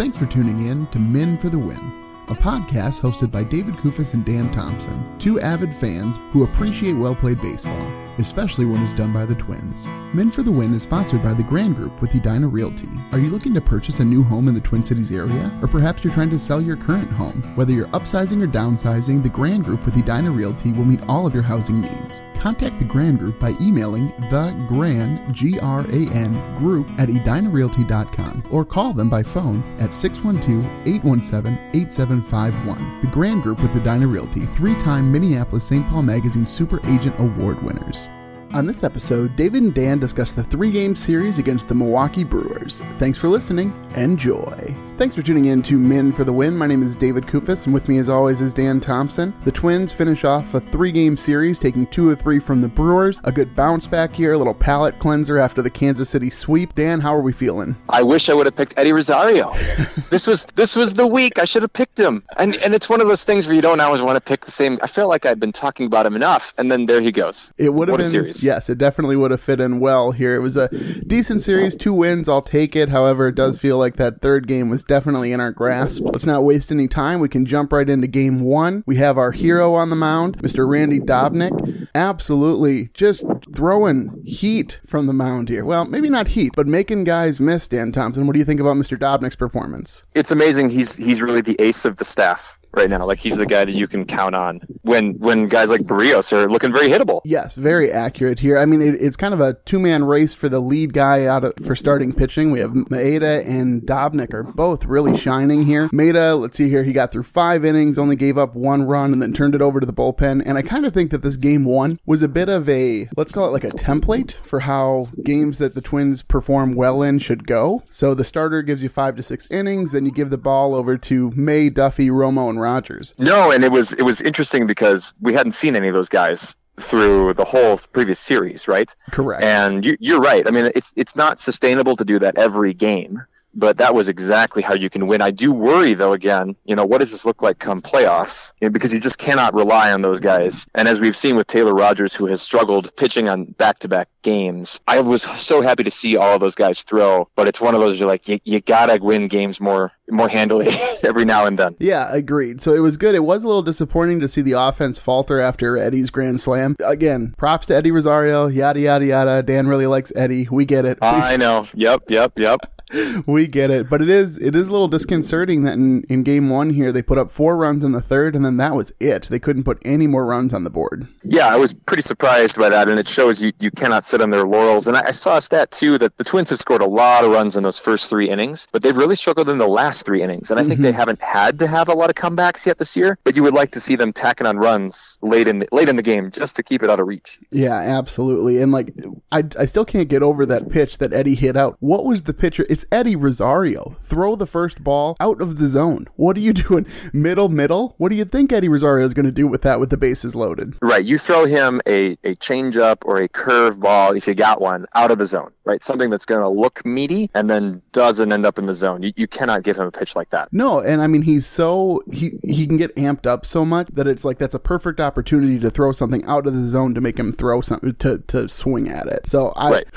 Thanks 0.00 0.16
for 0.16 0.24
tuning 0.24 0.64
in 0.64 0.86
to 0.92 0.98
Men 0.98 1.36
for 1.36 1.50
the 1.50 1.58
Win 1.58 2.09
a 2.30 2.34
podcast 2.34 3.00
hosted 3.00 3.30
by 3.30 3.42
David 3.42 3.74
Kufis 3.74 4.14
and 4.14 4.24
Dan 4.24 4.50
Thompson, 4.52 5.18
two 5.18 5.40
avid 5.40 5.74
fans 5.74 6.20
who 6.30 6.44
appreciate 6.44 6.92
well 6.92 7.14
played 7.14 7.40
baseball, 7.42 7.90
especially 8.18 8.66
when 8.66 8.80
it's 8.84 8.92
done 8.92 9.12
by 9.12 9.24
the 9.24 9.34
Twins. 9.34 9.88
Men 10.14 10.30
for 10.30 10.44
the 10.44 10.52
Win 10.52 10.72
is 10.72 10.84
sponsored 10.84 11.22
by 11.22 11.34
the 11.34 11.42
Grand 11.42 11.74
Group 11.74 12.00
with 12.00 12.14
Edina 12.14 12.46
Realty. 12.46 12.88
Are 13.10 13.18
you 13.18 13.30
looking 13.30 13.52
to 13.54 13.60
purchase 13.60 13.98
a 13.98 14.04
new 14.04 14.22
home 14.22 14.46
in 14.46 14.54
the 14.54 14.60
Twin 14.60 14.84
Cities 14.84 15.10
area? 15.10 15.58
Or 15.60 15.66
perhaps 15.66 16.04
you're 16.04 16.14
trying 16.14 16.30
to 16.30 16.38
sell 16.38 16.60
your 16.60 16.76
current 16.76 17.10
home? 17.10 17.42
Whether 17.56 17.72
you're 17.72 17.88
upsizing 17.88 18.42
or 18.42 18.46
downsizing, 18.46 19.24
the 19.24 19.28
Grand 19.28 19.64
Group 19.64 19.84
with 19.84 19.96
Edina 19.96 20.30
Realty 20.30 20.70
will 20.70 20.84
meet 20.84 21.02
all 21.08 21.26
of 21.26 21.34
your 21.34 21.42
housing 21.42 21.80
needs. 21.80 22.22
Contact 22.34 22.78
the 22.78 22.84
Grand 22.84 23.18
Group 23.18 23.38
by 23.40 23.54
emailing 23.60 24.08
the 24.30 24.54
Grand, 24.68 25.34
G 25.34 25.58
R 25.60 25.80
A 25.80 26.10
N, 26.12 26.56
group 26.56 26.88
at 26.98 27.08
edinarealty.com 27.08 28.44
or 28.50 28.64
call 28.64 28.92
them 28.92 29.10
by 29.10 29.22
phone 29.22 29.62
at 29.78 29.92
612 29.92 30.64
817 30.86 32.19
8751. 32.20 33.00
The 33.00 33.06
Grand 33.08 33.42
Group 33.42 33.60
with 33.62 33.72
the 33.72 33.80
Edina 33.80 34.06
Realty, 34.06 34.40
three 34.40 34.74
time 34.76 35.10
Minneapolis 35.10 35.64
St. 35.64 35.86
Paul 35.88 36.02
Magazine 36.02 36.46
Super 36.46 36.80
Agent 36.88 37.18
Award 37.18 37.62
winners. 37.62 38.10
On 38.52 38.66
this 38.66 38.82
episode, 38.82 39.36
David 39.36 39.62
and 39.62 39.72
Dan 39.72 40.00
discuss 40.00 40.34
the 40.34 40.42
three 40.42 40.72
game 40.72 40.96
series 40.96 41.38
against 41.38 41.68
the 41.68 41.74
Milwaukee 41.74 42.24
Brewers. 42.24 42.80
Thanks 42.98 43.16
for 43.16 43.28
listening. 43.28 43.72
Enjoy. 43.94 44.74
Thanks 44.98 45.14
for 45.14 45.22
tuning 45.22 45.46
in 45.46 45.62
to 45.62 45.78
Men 45.78 46.12
for 46.12 46.24
the 46.24 46.32
Win. 46.32 46.58
My 46.58 46.66
name 46.66 46.82
is 46.82 46.94
David 46.94 47.24
Kufis, 47.24 47.64
and 47.64 47.72
with 47.72 47.88
me, 47.88 47.96
as 47.98 48.10
always, 48.10 48.40
is 48.42 48.52
Dan 48.52 48.80
Thompson. 48.80 49.32
The 49.44 49.52
Twins 49.52 49.92
finish 49.92 50.24
off 50.24 50.52
a 50.52 50.60
three 50.60 50.92
game 50.92 51.16
series, 51.16 51.58
taking 51.58 51.86
two 51.86 52.10
of 52.10 52.20
three 52.20 52.38
from 52.38 52.60
the 52.60 52.68
Brewers. 52.68 53.20
A 53.24 53.32
good 53.32 53.56
bounce 53.56 53.86
back 53.86 54.12
here, 54.12 54.32
a 54.32 54.38
little 54.38 54.52
palate 54.52 54.98
cleanser 54.98 55.38
after 55.38 55.62
the 55.62 55.70
Kansas 55.70 56.10
City 56.10 56.28
sweep. 56.28 56.74
Dan, 56.74 57.00
how 57.00 57.14
are 57.14 57.22
we 57.22 57.32
feeling? 57.32 57.74
I 57.88 58.02
wish 58.02 58.28
I 58.28 58.34
would 58.34 58.46
have 58.46 58.56
picked 58.56 58.74
Eddie 58.76 58.92
Rosario. 58.92 59.54
this 60.10 60.26
was 60.26 60.44
this 60.56 60.76
was 60.76 60.92
the 60.94 61.06
week 61.06 61.38
I 61.38 61.46
should 61.46 61.62
have 61.62 61.72
picked 61.72 61.98
him. 61.98 62.22
And 62.36 62.56
and 62.56 62.74
it's 62.74 62.90
one 62.90 63.00
of 63.00 63.06
those 63.06 63.24
things 63.24 63.46
where 63.46 63.56
you 63.56 63.62
don't 63.62 63.80
always 63.80 64.02
want 64.02 64.16
to 64.16 64.20
pick 64.20 64.44
the 64.44 64.50
same. 64.50 64.78
I 64.82 64.86
feel 64.86 65.08
like 65.08 65.24
I've 65.24 65.40
been 65.40 65.52
talking 65.52 65.86
about 65.86 66.04
him 66.04 66.14
enough, 66.14 66.52
and 66.58 66.70
then 66.70 66.84
there 66.84 67.00
he 67.00 67.10
goes. 67.10 67.52
It 67.56 67.72
would 67.72 67.88
have 67.88 67.96
been 67.96 68.06
a 68.06 68.10
series. 68.10 68.39
Yes, 68.42 68.70
it 68.70 68.78
definitely 68.78 69.16
would 69.16 69.30
have 69.30 69.40
fit 69.40 69.60
in 69.60 69.80
well 69.80 70.12
here. 70.12 70.34
It 70.34 70.40
was 70.40 70.56
a 70.56 70.68
decent 71.06 71.42
series, 71.42 71.74
two 71.74 71.92
wins, 71.92 72.28
I'll 72.28 72.42
take 72.42 72.76
it. 72.76 72.88
However, 72.88 73.28
it 73.28 73.34
does 73.34 73.58
feel 73.58 73.78
like 73.78 73.96
that 73.96 74.20
third 74.20 74.46
game 74.46 74.68
was 74.68 74.84
definitely 74.84 75.32
in 75.32 75.40
our 75.40 75.52
grasp. 75.52 76.02
Let's 76.04 76.26
not 76.26 76.44
waste 76.44 76.70
any 76.70 76.88
time. 76.88 77.20
We 77.20 77.28
can 77.28 77.46
jump 77.46 77.72
right 77.72 77.88
into 77.88 78.06
game 78.06 78.40
one. 78.40 78.84
We 78.86 78.96
have 78.96 79.18
our 79.18 79.32
hero 79.32 79.74
on 79.74 79.90
the 79.90 79.96
mound, 79.96 80.38
Mr. 80.38 80.68
Randy 80.68 81.00
Dobnak. 81.00 81.88
Absolutely 81.94 82.90
just 82.94 83.24
throwing 83.54 84.22
heat 84.24 84.80
from 84.86 85.06
the 85.06 85.12
mound 85.12 85.48
here. 85.48 85.64
Well, 85.64 85.84
maybe 85.84 86.08
not 86.08 86.28
heat, 86.28 86.52
but 86.54 86.66
making 86.66 87.04
guys 87.04 87.40
miss, 87.40 87.66
Dan 87.66 87.92
Thompson. 87.92 88.26
What 88.26 88.34
do 88.34 88.38
you 88.38 88.44
think 88.44 88.60
about 88.60 88.76
Mr. 88.76 88.96
Dobnak's 88.96 89.36
performance? 89.36 90.04
It's 90.14 90.30
amazing. 90.30 90.70
He's 90.70 90.96
he's 90.96 91.20
really 91.20 91.40
the 91.40 91.56
ace 91.58 91.84
of 91.84 91.96
the 91.96 92.04
staff 92.04 92.59
right 92.72 92.88
now. 92.88 93.04
Like 93.04 93.18
he's 93.18 93.36
the 93.36 93.46
guy 93.46 93.64
that 93.64 93.72
you 93.72 93.86
can 93.86 94.04
count 94.04 94.34
on 94.34 94.60
when 94.82 95.18
when 95.18 95.48
guys 95.48 95.70
like 95.70 95.82
Berrios 95.82 96.32
are 96.32 96.50
looking 96.50 96.72
very 96.72 96.88
hittable. 96.88 97.20
Yes, 97.24 97.54
very 97.54 97.90
accurate 97.90 98.38
here. 98.38 98.58
I 98.58 98.66
mean, 98.66 98.82
it, 98.82 98.94
it's 98.94 99.16
kind 99.16 99.34
of 99.34 99.40
a 99.40 99.54
two 99.64 99.78
man 99.78 100.04
race 100.04 100.34
for 100.34 100.48
the 100.48 100.60
lead 100.60 100.92
guy 100.92 101.26
out 101.26 101.44
of, 101.44 101.54
for 101.64 101.74
starting 101.76 102.12
pitching. 102.12 102.50
We 102.52 102.60
have 102.60 102.70
Maeda 102.70 103.46
and 103.46 103.82
Dobnak 103.82 104.32
are 104.32 104.42
both 104.42 104.84
really 104.84 105.16
shining 105.16 105.64
here. 105.64 105.88
Maeda, 105.88 106.40
let's 106.40 106.56
see 106.56 106.68
here, 106.68 106.82
he 106.82 106.92
got 106.92 107.12
through 107.12 107.24
five 107.24 107.64
innings, 107.64 107.98
only 107.98 108.16
gave 108.16 108.38
up 108.38 108.54
one 108.54 108.82
run, 108.82 109.12
and 109.12 109.22
then 109.22 109.32
turned 109.32 109.54
it 109.54 109.62
over 109.62 109.80
to 109.80 109.86
the 109.86 109.92
bullpen. 109.92 110.42
And 110.44 110.56
I 110.56 110.62
kind 110.62 110.86
of 110.86 110.94
think 110.94 111.10
that 111.10 111.22
this 111.22 111.36
game 111.36 111.64
one 111.64 111.98
was 112.06 112.22
a 112.22 112.28
bit 112.28 112.48
of 112.48 112.68
a 112.68 113.08
let's 113.16 113.32
call 113.32 113.46
it 113.46 113.52
like 113.52 113.64
a 113.64 113.70
template 113.70 114.32
for 114.32 114.60
how 114.60 115.06
games 115.24 115.58
that 115.58 115.74
the 115.74 115.80
Twins 115.80 116.22
perform 116.22 116.74
well 116.74 117.02
in 117.02 117.18
should 117.18 117.46
go. 117.46 117.82
So 117.90 118.14
the 118.14 118.24
starter 118.24 118.62
gives 118.62 118.82
you 118.82 118.88
five 118.88 119.16
to 119.16 119.22
six 119.22 119.50
innings, 119.50 119.92
then 119.92 120.04
you 120.04 120.12
give 120.12 120.30
the 120.30 120.38
ball 120.38 120.74
over 120.74 120.96
to 120.98 121.30
May, 121.34 121.70
Duffy, 121.70 122.08
Romo, 122.08 122.48
and 122.50 122.59
Rogers. 122.60 123.14
No, 123.18 123.50
and 123.50 123.64
it 123.64 123.72
was 123.72 123.92
it 123.92 124.02
was 124.02 124.20
interesting 124.22 124.66
because 124.66 125.14
we 125.20 125.34
hadn't 125.34 125.52
seen 125.52 125.76
any 125.76 125.88
of 125.88 125.94
those 125.94 126.08
guys 126.08 126.56
through 126.78 127.34
the 127.34 127.44
whole 127.44 127.78
previous 127.92 128.18
series, 128.18 128.66
right? 128.66 128.94
Correct. 129.10 129.42
And 129.42 129.84
you, 129.84 129.96
you're 130.00 130.20
right. 130.20 130.46
I 130.46 130.50
mean, 130.50 130.70
it's 130.74 130.92
it's 130.96 131.16
not 131.16 131.40
sustainable 131.40 131.96
to 131.96 132.04
do 132.04 132.18
that 132.20 132.38
every 132.38 132.74
game, 132.74 133.24
but 133.54 133.78
that 133.78 133.94
was 133.94 134.08
exactly 134.08 134.62
how 134.62 134.74
you 134.74 134.90
can 134.90 135.06
win. 135.06 135.20
I 135.20 135.30
do 135.30 135.52
worry 135.52 135.94
though. 135.94 136.12
Again, 136.12 136.56
you 136.64 136.76
know, 136.76 136.84
what 136.84 136.98
does 136.98 137.10
this 137.10 137.24
look 137.24 137.42
like 137.42 137.58
come 137.58 137.80
playoffs? 137.82 138.52
You 138.60 138.68
know, 138.68 138.72
because 138.72 138.92
you 138.92 139.00
just 139.00 139.18
cannot 139.18 139.54
rely 139.54 139.92
on 139.92 140.02
those 140.02 140.20
guys. 140.20 140.66
And 140.74 140.88
as 140.88 141.00
we've 141.00 141.16
seen 141.16 141.36
with 141.36 141.46
Taylor 141.46 141.74
Rogers, 141.74 142.14
who 142.14 142.26
has 142.26 142.42
struggled 142.42 142.94
pitching 142.96 143.28
on 143.28 143.44
back-to-back 143.44 144.08
games, 144.22 144.80
I 144.86 145.00
was 145.00 145.22
so 145.22 145.60
happy 145.60 145.84
to 145.84 145.90
see 145.90 146.16
all 146.16 146.34
of 146.34 146.40
those 146.40 146.54
guys 146.54 146.82
throw. 146.82 147.28
But 147.34 147.48
it's 147.48 147.60
one 147.60 147.74
of 147.74 147.80
those 147.80 147.98
you're 147.98 148.08
like, 148.08 148.28
you, 148.28 148.40
you 148.44 148.60
gotta 148.60 149.02
win 149.02 149.28
games 149.28 149.60
more 149.60 149.92
more 150.10 150.28
handily 150.28 150.68
every 151.04 151.24
now 151.24 151.46
and 151.46 151.58
then. 151.58 151.76
Yeah, 151.78 152.12
agreed. 152.12 152.60
So 152.60 152.74
it 152.74 152.80
was 152.80 152.96
good. 152.96 153.14
It 153.14 153.24
was 153.24 153.44
a 153.44 153.46
little 153.46 153.62
disappointing 153.62 154.20
to 154.20 154.28
see 154.28 154.42
the 154.42 154.52
offense 154.52 154.98
falter 154.98 155.38
after 155.40 155.76
Eddie's 155.76 156.10
grand 156.10 156.40
slam. 156.40 156.76
Again, 156.84 157.34
props 157.36 157.66
to 157.66 157.76
Eddie 157.76 157.92
Rosario, 157.92 158.46
yada, 158.48 158.80
yada, 158.80 159.06
yada. 159.06 159.42
Dan 159.42 159.68
really 159.68 159.86
likes 159.86 160.12
Eddie. 160.16 160.48
We 160.50 160.64
get 160.64 160.84
it. 160.84 160.98
I 161.02 161.36
know. 161.36 161.66
Yep, 161.74 162.10
yep, 162.10 162.38
yep. 162.38 162.60
we 163.26 163.46
get 163.46 163.70
it. 163.70 163.88
But 163.88 164.02
it 164.02 164.08
is 164.08 164.38
it 164.38 164.54
is 164.54 164.68
a 164.68 164.72
little 164.72 164.88
disconcerting 164.88 165.62
that 165.62 165.74
in, 165.74 166.02
in 166.04 166.22
game 166.22 166.48
one 166.48 166.70
here 166.70 166.92
they 166.92 167.02
put 167.02 167.18
up 167.18 167.30
four 167.30 167.56
runs 167.56 167.84
in 167.84 167.92
the 167.92 168.00
third 168.00 168.34
and 168.34 168.44
then 168.44 168.56
that 168.58 168.74
was 168.74 168.92
it. 169.00 169.24
They 169.24 169.38
couldn't 169.38 169.64
put 169.64 169.80
any 169.84 170.06
more 170.06 170.24
runs 170.26 170.54
on 170.54 170.64
the 170.64 170.70
board. 170.70 171.06
Yeah, 171.22 171.48
I 171.48 171.56
was 171.56 171.74
pretty 171.74 172.02
surprised 172.02 172.58
by 172.58 172.68
that, 172.70 172.88
and 172.88 172.98
it 172.98 173.08
shows 173.08 173.42
you 173.42 173.52
you 173.60 173.70
cannot 173.70 174.04
sit 174.04 174.20
on 174.20 174.30
their 174.30 174.44
laurels. 174.44 174.86
And 174.86 174.96
I, 174.96 175.08
I 175.08 175.10
saw 175.10 175.36
a 175.36 175.40
stat 175.40 175.70
too 175.70 175.98
that 175.98 176.16
the 176.16 176.24
Twins 176.24 176.50
have 176.50 176.58
scored 176.58 176.82
a 176.82 176.86
lot 176.86 177.24
of 177.24 177.30
runs 177.30 177.56
in 177.56 177.62
those 177.62 177.78
first 177.78 178.08
three 178.08 178.28
innings, 178.28 178.68
but 178.72 178.82
they've 178.82 178.96
really 178.96 179.16
struggled 179.16 179.48
in 179.48 179.58
the 179.58 179.68
last 179.68 180.06
three 180.06 180.22
innings. 180.22 180.50
And 180.50 180.58
I 180.58 180.64
think 180.64 180.80
they 180.80 180.90
mm-hmm. 180.90 180.98
haven't 180.98 181.22
had 181.22 181.58
to 181.60 181.66
have 181.66 181.88
a 181.88 181.94
lot 181.94 182.10
of 182.10 182.16
comebacks 182.16 182.66
yet 182.66 182.78
this 182.78 182.96
year. 182.96 183.18
But 183.24 183.36
you 183.36 183.42
would 183.42 183.54
like 183.54 183.72
to 183.72 183.80
see 183.80 183.96
them 183.96 184.12
tacking 184.12 184.46
on 184.46 184.56
runs 184.56 185.18
late 185.22 185.48
in 185.48 185.60
the, 185.60 185.68
late 185.72 185.88
in 185.88 185.96
the 185.96 186.02
game 186.02 186.30
just 186.30 186.56
to 186.56 186.62
keep 186.62 186.82
it 186.82 186.90
out 186.90 187.00
of 187.00 187.06
reach. 187.06 187.38
Yeah, 187.50 187.74
absolutely. 187.74 188.60
And 188.62 188.72
like 188.72 188.92
I 189.32 189.44
I 189.58 189.66
still 189.66 189.84
can't 189.84 190.08
get 190.08 190.22
over 190.22 190.46
that 190.46 190.68
pitch 190.70 190.98
that 190.98 191.12
Eddie 191.12 191.34
hit 191.34 191.56
out. 191.56 191.76
What 191.80 192.04
was 192.04 192.22
the 192.22 192.34
pitcher? 192.34 192.66
It's 192.68 192.79
Eddie 192.92 193.16
Rosario. 193.16 193.96
Throw 194.00 194.36
the 194.36 194.46
first 194.46 194.82
ball 194.84 195.16
out 195.20 195.40
of 195.40 195.58
the 195.58 195.66
zone. 195.66 196.06
What 196.16 196.36
are 196.36 196.40
you 196.40 196.52
doing? 196.68 196.86
Middle, 197.12 197.48
middle? 197.48 197.94
What 197.98 198.10
do 198.10 198.14
you 198.14 198.24
think 198.24 198.52
Eddie 198.52 198.68
Rosario 198.68 199.04
is 199.04 199.14
going 199.14 199.26
to 199.26 199.32
do 199.32 199.46
with 199.46 199.62
that 199.62 199.80
with 199.80 199.90
the 199.90 199.96
bases 199.96 200.34
loaded? 200.34 200.74
Right. 200.82 201.04
You 201.04 201.18
throw 201.18 201.44
him 201.46 201.80
a, 201.86 202.12
a 202.24 202.34
changeup 202.36 202.98
or 203.04 203.20
a 203.20 203.28
curve 203.28 203.80
ball, 203.80 204.16
if 204.16 204.26
you 204.26 204.34
got 204.34 204.60
one, 204.60 204.86
out 204.94 205.10
of 205.10 205.18
the 205.18 205.26
zone, 205.26 205.52
right? 205.64 205.82
Something 205.82 206.10
that's 206.10 206.26
going 206.26 206.42
to 206.42 206.48
look 206.48 206.84
meaty 206.84 207.30
and 207.34 207.48
then 207.48 207.82
doesn't 207.92 208.32
end 208.32 208.46
up 208.46 208.58
in 208.58 208.66
the 208.66 208.74
zone. 208.74 209.02
You, 209.02 209.12
you 209.16 209.26
cannot 209.26 209.62
give 209.62 209.76
him 209.76 209.86
a 209.86 209.90
pitch 209.90 210.14
like 210.14 210.30
that. 210.30 210.48
No, 210.52 210.80
and 210.80 211.00
I 211.00 211.06
mean 211.06 211.22
he's 211.22 211.46
so 211.46 212.02
he 212.12 212.38
he 212.42 212.66
can 212.66 212.76
get 212.76 212.94
amped 212.96 213.26
up 213.26 213.46
so 213.46 213.64
much 213.64 213.88
that 213.94 214.06
it's 214.06 214.24
like 214.24 214.38
that's 214.38 214.54
a 214.54 214.58
perfect 214.58 215.00
opportunity 215.00 215.58
to 215.58 215.70
throw 215.70 215.92
something 215.92 216.24
out 216.24 216.46
of 216.46 216.54
the 216.54 216.66
zone 216.66 216.94
to 216.94 217.00
make 217.00 217.18
him 217.18 217.32
throw 217.32 217.60
something 217.60 217.94
to, 217.94 218.18
to 218.28 218.48
swing 218.48 218.88
at 218.88 219.06
it. 219.06 219.26
So 219.26 219.52
I 219.56 219.70
Right. 219.70 219.86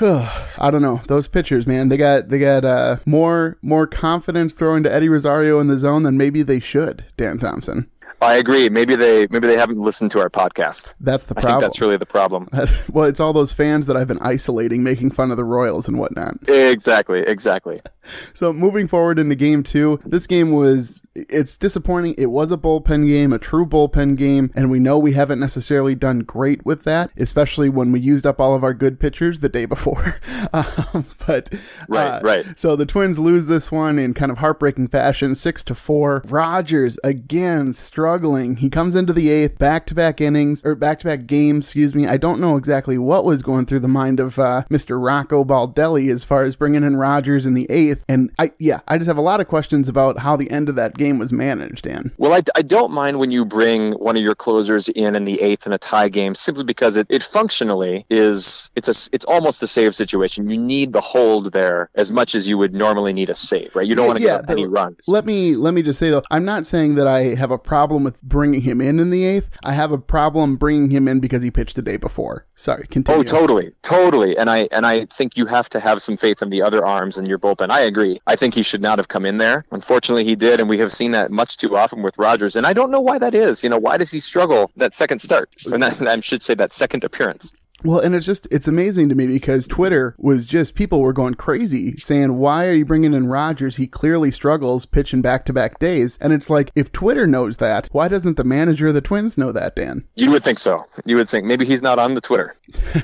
I 0.58 0.70
don't 0.70 0.82
know 0.82 1.00
those 1.08 1.28
pitchers, 1.28 1.66
man. 1.66 1.88
They 1.88 1.96
got 1.96 2.28
they 2.28 2.38
got 2.38 2.64
uh, 2.64 2.73
Uh, 2.74 2.96
more 3.06 3.56
more 3.62 3.86
confidence 3.86 4.52
throwing 4.52 4.82
to 4.82 4.92
Eddie 4.92 5.08
Rosario 5.08 5.60
in 5.60 5.68
the 5.68 5.78
zone 5.78 6.02
than 6.02 6.18
maybe 6.18 6.42
they 6.42 6.58
should. 6.58 7.04
Dan 7.16 7.38
Thompson. 7.38 7.88
I 8.20 8.36
agree. 8.36 8.68
Maybe 8.68 8.96
they 8.96 9.26
maybe 9.30 9.46
they 9.46 9.56
haven't 9.56 9.78
listened 9.78 10.10
to 10.12 10.20
our 10.20 10.30
podcast. 10.30 10.94
That's 11.00 11.24
the 11.24 11.34
problem. 11.34 11.52
I 11.52 11.60
think 11.60 11.62
that's 11.62 11.80
really 11.80 11.96
the 11.96 12.06
problem. 12.06 12.48
well, 12.92 13.04
it's 13.04 13.20
all 13.20 13.32
those 13.32 13.52
fans 13.52 13.86
that 13.86 13.96
I've 13.96 14.08
been 14.08 14.20
isolating, 14.20 14.82
making 14.82 15.10
fun 15.10 15.30
of 15.30 15.36
the 15.36 15.44
Royals 15.44 15.88
and 15.88 15.98
whatnot. 15.98 16.36
Exactly, 16.48 17.20
exactly. 17.20 17.80
So 18.34 18.52
moving 18.52 18.86
forward 18.86 19.18
into 19.18 19.34
game 19.34 19.62
two, 19.62 19.98
this 20.04 20.26
game 20.26 20.52
was 20.52 21.06
it's 21.14 21.56
disappointing. 21.56 22.14
It 22.18 22.26
was 22.26 22.52
a 22.52 22.58
bullpen 22.58 23.06
game, 23.06 23.32
a 23.32 23.38
true 23.38 23.64
bullpen 23.64 24.18
game, 24.18 24.50
and 24.54 24.70
we 24.70 24.78
know 24.78 24.98
we 24.98 25.12
haven't 25.12 25.40
necessarily 25.40 25.94
done 25.94 26.18
great 26.18 26.66
with 26.66 26.84
that, 26.84 27.10
especially 27.16 27.70
when 27.70 27.92
we 27.92 28.00
used 28.00 28.26
up 28.26 28.40
all 28.40 28.54
of 28.54 28.62
our 28.62 28.74
good 28.74 29.00
pitchers 29.00 29.40
the 29.40 29.48
day 29.48 29.64
before. 29.64 30.16
um, 30.52 31.06
but 31.26 31.48
Right, 31.88 32.08
uh, 32.08 32.20
right. 32.22 32.58
So 32.58 32.76
the 32.76 32.86
Twins 32.86 33.18
lose 33.18 33.46
this 33.46 33.70
one 33.72 33.98
in 33.98 34.14
kind 34.14 34.30
of 34.30 34.38
heartbreaking 34.38 34.88
fashion, 34.88 35.34
six 35.34 35.64
to 35.64 35.74
four. 35.74 36.22
Rogers 36.26 36.98
again 37.04 37.72
struggling. 38.04 38.56
He 38.56 38.68
comes 38.68 38.96
into 38.96 39.14
the 39.14 39.30
eighth, 39.30 39.58
back 39.58 39.86
to 39.86 39.94
back 39.94 40.20
innings 40.20 40.62
or 40.62 40.74
back 40.74 40.98
to 40.98 41.06
back 41.06 41.26
games. 41.26 41.64
Excuse 41.64 41.94
me. 41.94 42.06
I 42.06 42.18
don't 42.18 42.38
know 42.38 42.56
exactly 42.56 42.98
what 42.98 43.24
was 43.24 43.42
going 43.42 43.64
through 43.64 43.78
the 43.78 43.88
mind 43.88 44.20
of 44.20 44.38
uh, 44.38 44.64
Mr. 44.68 45.02
Rocco 45.02 45.42
Baldelli 45.42 46.12
as 46.12 46.22
far 46.22 46.42
as 46.42 46.54
bringing 46.54 46.84
in 46.84 46.96
Rogers 46.96 47.46
in 47.46 47.54
the 47.54 47.66
eighth. 47.70 48.04
And 48.06 48.30
I, 48.38 48.52
yeah, 48.58 48.80
I 48.86 48.98
just 48.98 49.08
have 49.08 49.16
a 49.16 49.22
lot 49.22 49.40
of 49.40 49.48
questions 49.48 49.88
about 49.88 50.18
how 50.18 50.36
the 50.36 50.50
end 50.50 50.68
of 50.68 50.74
that 50.74 50.98
game 50.98 51.18
was 51.18 51.32
managed. 51.32 51.84
Dan. 51.84 52.12
Well, 52.18 52.34
I, 52.34 52.42
I 52.54 52.60
don't 52.60 52.92
mind 52.92 53.20
when 53.20 53.30
you 53.30 53.46
bring 53.46 53.92
one 53.92 54.18
of 54.18 54.22
your 54.22 54.34
closers 54.34 54.90
in 54.90 55.14
in 55.14 55.24
the 55.24 55.40
eighth 55.40 55.66
in 55.66 55.72
a 55.72 55.78
tie 55.78 56.10
game, 56.10 56.34
simply 56.34 56.64
because 56.64 56.98
it, 56.98 57.06
it 57.08 57.22
functionally 57.22 58.04
is 58.10 58.70
it's 58.76 58.88
a 58.88 59.14
it's 59.14 59.24
almost 59.24 59.62
a 59.62 59.66
save 59.66 59.94
situation. 59.94 60.50
You 60.50 60.58
need 60.58 60.92
the 60.92 61.00
hold 61.00 61.52
there 61.52 61.88
as 61.94 62.12
much 62.12 62.34
as 62.34 62.46
you 62.46 62.58
would 62.58 62.74
normally 62.74 63.14
need 63.14 63.30
a 63.30 63.34
save, 63.34 63.74
right? 63.74 63.86
You 63.86 63.94
don't 63.94 64.06
want 64.06 64.18
to 64.18 64.26
Yeah, 64.26 64.36
up 64.36 64.50
any 64.50 64.66
runs. 64.66 65.08
Let 65.08 65.24
me 65.24 65.56
let 65.56 65.72
me 65.72 65.82
just 65.82 65.98
say 65.98 66.10
though, 66.10 66.22
I'm 66.30 66.44
not 66.44 66.66
saying 66.66 66.96
that 66.96 67.06
I 67.06 67.34
have 67.34 67.50
a 67.50 67.58
problem 67.58 67.93
problem 67.94 68.04
with 68.04 68.20
bringing 68.22 68.60
him 68.60 68.80
in 68.80 68.98
in 68.98 69.10
the 69.10 69.24
eighth. 69.24 69.50
I 69.62 69.72
have 69.72 69.92
a 69.92 69.98
problem 69.98 70.56
bringing 70.56 70.90
him 70.90 71.06
in 71.06 71.20
because 71.20 71.42
he 71.42 71.50
pitched 71.52 71.76
the 71.76 71.82
day 71.82 71.96
before. 71.96 72.44
Sorry, 72.56 72.86
continue. 72.88 73.20
Oh, 73.20 73.22
totally, 73.22 73.70
totally. 73.82 74.36
And 74.36 74.50
I 74.50 74.68
and 74.72 74.84
I 74.84 75.04
think 75.06 75.36
you 75.36 75.46
have 75.46 75.68
to 75.70 75.80
have 75.80 76.02
some 76.02 76.16
faith 76.16 76.42
in 76.42 76.50
the 76.50 76.62
other 76.62 76.84
arms 76.84 77.18
in 77.18 77.26
your 77.26 77.38
bullpen. 77.38 77.70
I 77.70 77.82
agree. 77.82 78.20
I 78.26 78.34
think 78.34 78.54
he 78.54 78.64
should 78.64 78.82
not 78.82 78.98
have 78.98 79.06
come 79.06 79.24
in 79.24 79.38
there. 79.38 79.64
Unfortunately, 79.70 80.24
he 80.24 80.34
did, 80.34 80.58
and 80.58 80.68
we 80.68 80.78
have 80.78 80.90
seen 80.90 81.12
that 81.12 81.30
much 81.30 81.56
too 81.56 81.76
often 81.76 82.02
with 82.02 82.18
Rogers. 82.18 82.56
And 82.56 82.66
I 82.66 82.72
don't 82.72 82.90
know 82.90 83.00
why 83.00 83.18
that 83.18 83.34
is. 83.34 83.62
You 83.62 83.70
know, 83.70 83.78
why 83.78 83.96
does 83.96 84.10
he 84.10 84.18
struggle 84.18 84.72
that 84.76 84.92
second 84.92 85.20
start? 85.20 85.50
And 85.66 85.84
I 85.84 86.18
should 86.18 86.42
say 86.42 86.54
that 86.54 86.72
second 86.72 87.04
appearance. 87.04 87.54
Well, 87.84 88.00
and 88.00 88.14
it's 88.14 88.24
just, 88.24 88.48
it's 88.50 88.66
amazing 88.66 89.10
to 89.10 89.14
me 89.14 89.26
because 89.26 89.66
Twitter 89.66 90.14
was 90.18 90.46
just, 90.46 90.74
people 90.74 91.00
were 91.00 91.12
going 91.12 91.34
crazy 91.34 91.96
saying, 91.98 92.38
why 92.38 92.66
are 92.66 92.72
you 92.72 92.86
bringing 92.86 93.12
in 93.12 93.28
Rogers? 93.28 93.76
He 93.76 93.86
clearly 93.86 94.30
struggles 94.30 94.86
pitching 94.86 95.20
back 95.20 95.44
to 95.46 95.52
back 95.52 95.78
days. 95.78 96.18
And 96.22 96.32
it's 96.32 96.48
like, 96.48 96.72
if 96.74 96.92
Twitter 96.92 97.26
knows 97.26 97.58
that, 97.58 97.88
why 97.92 98.08
doesn't 98.08 98.38
the 98.38 98.44
manager 98.44 98.88
of 98.88 98.94
the 98.94 99.02
Twins 99.02 99.36
know 99.36 99.52
that, 99.52 99.76
Dan? 99.76 100.06
You 100.14 100.30
would 100.30 100.42
think 100.42 100.58
so. 100.58 100.86
You 101.04 101.16
would 101.16 101.28
think 101.28 101.44
maybe 101.44 101.66
he's 101.66 101.82
not 101.82 101.98
on 101.98 102.14
the 102.14 102.22
Twitter, 102.22 102.56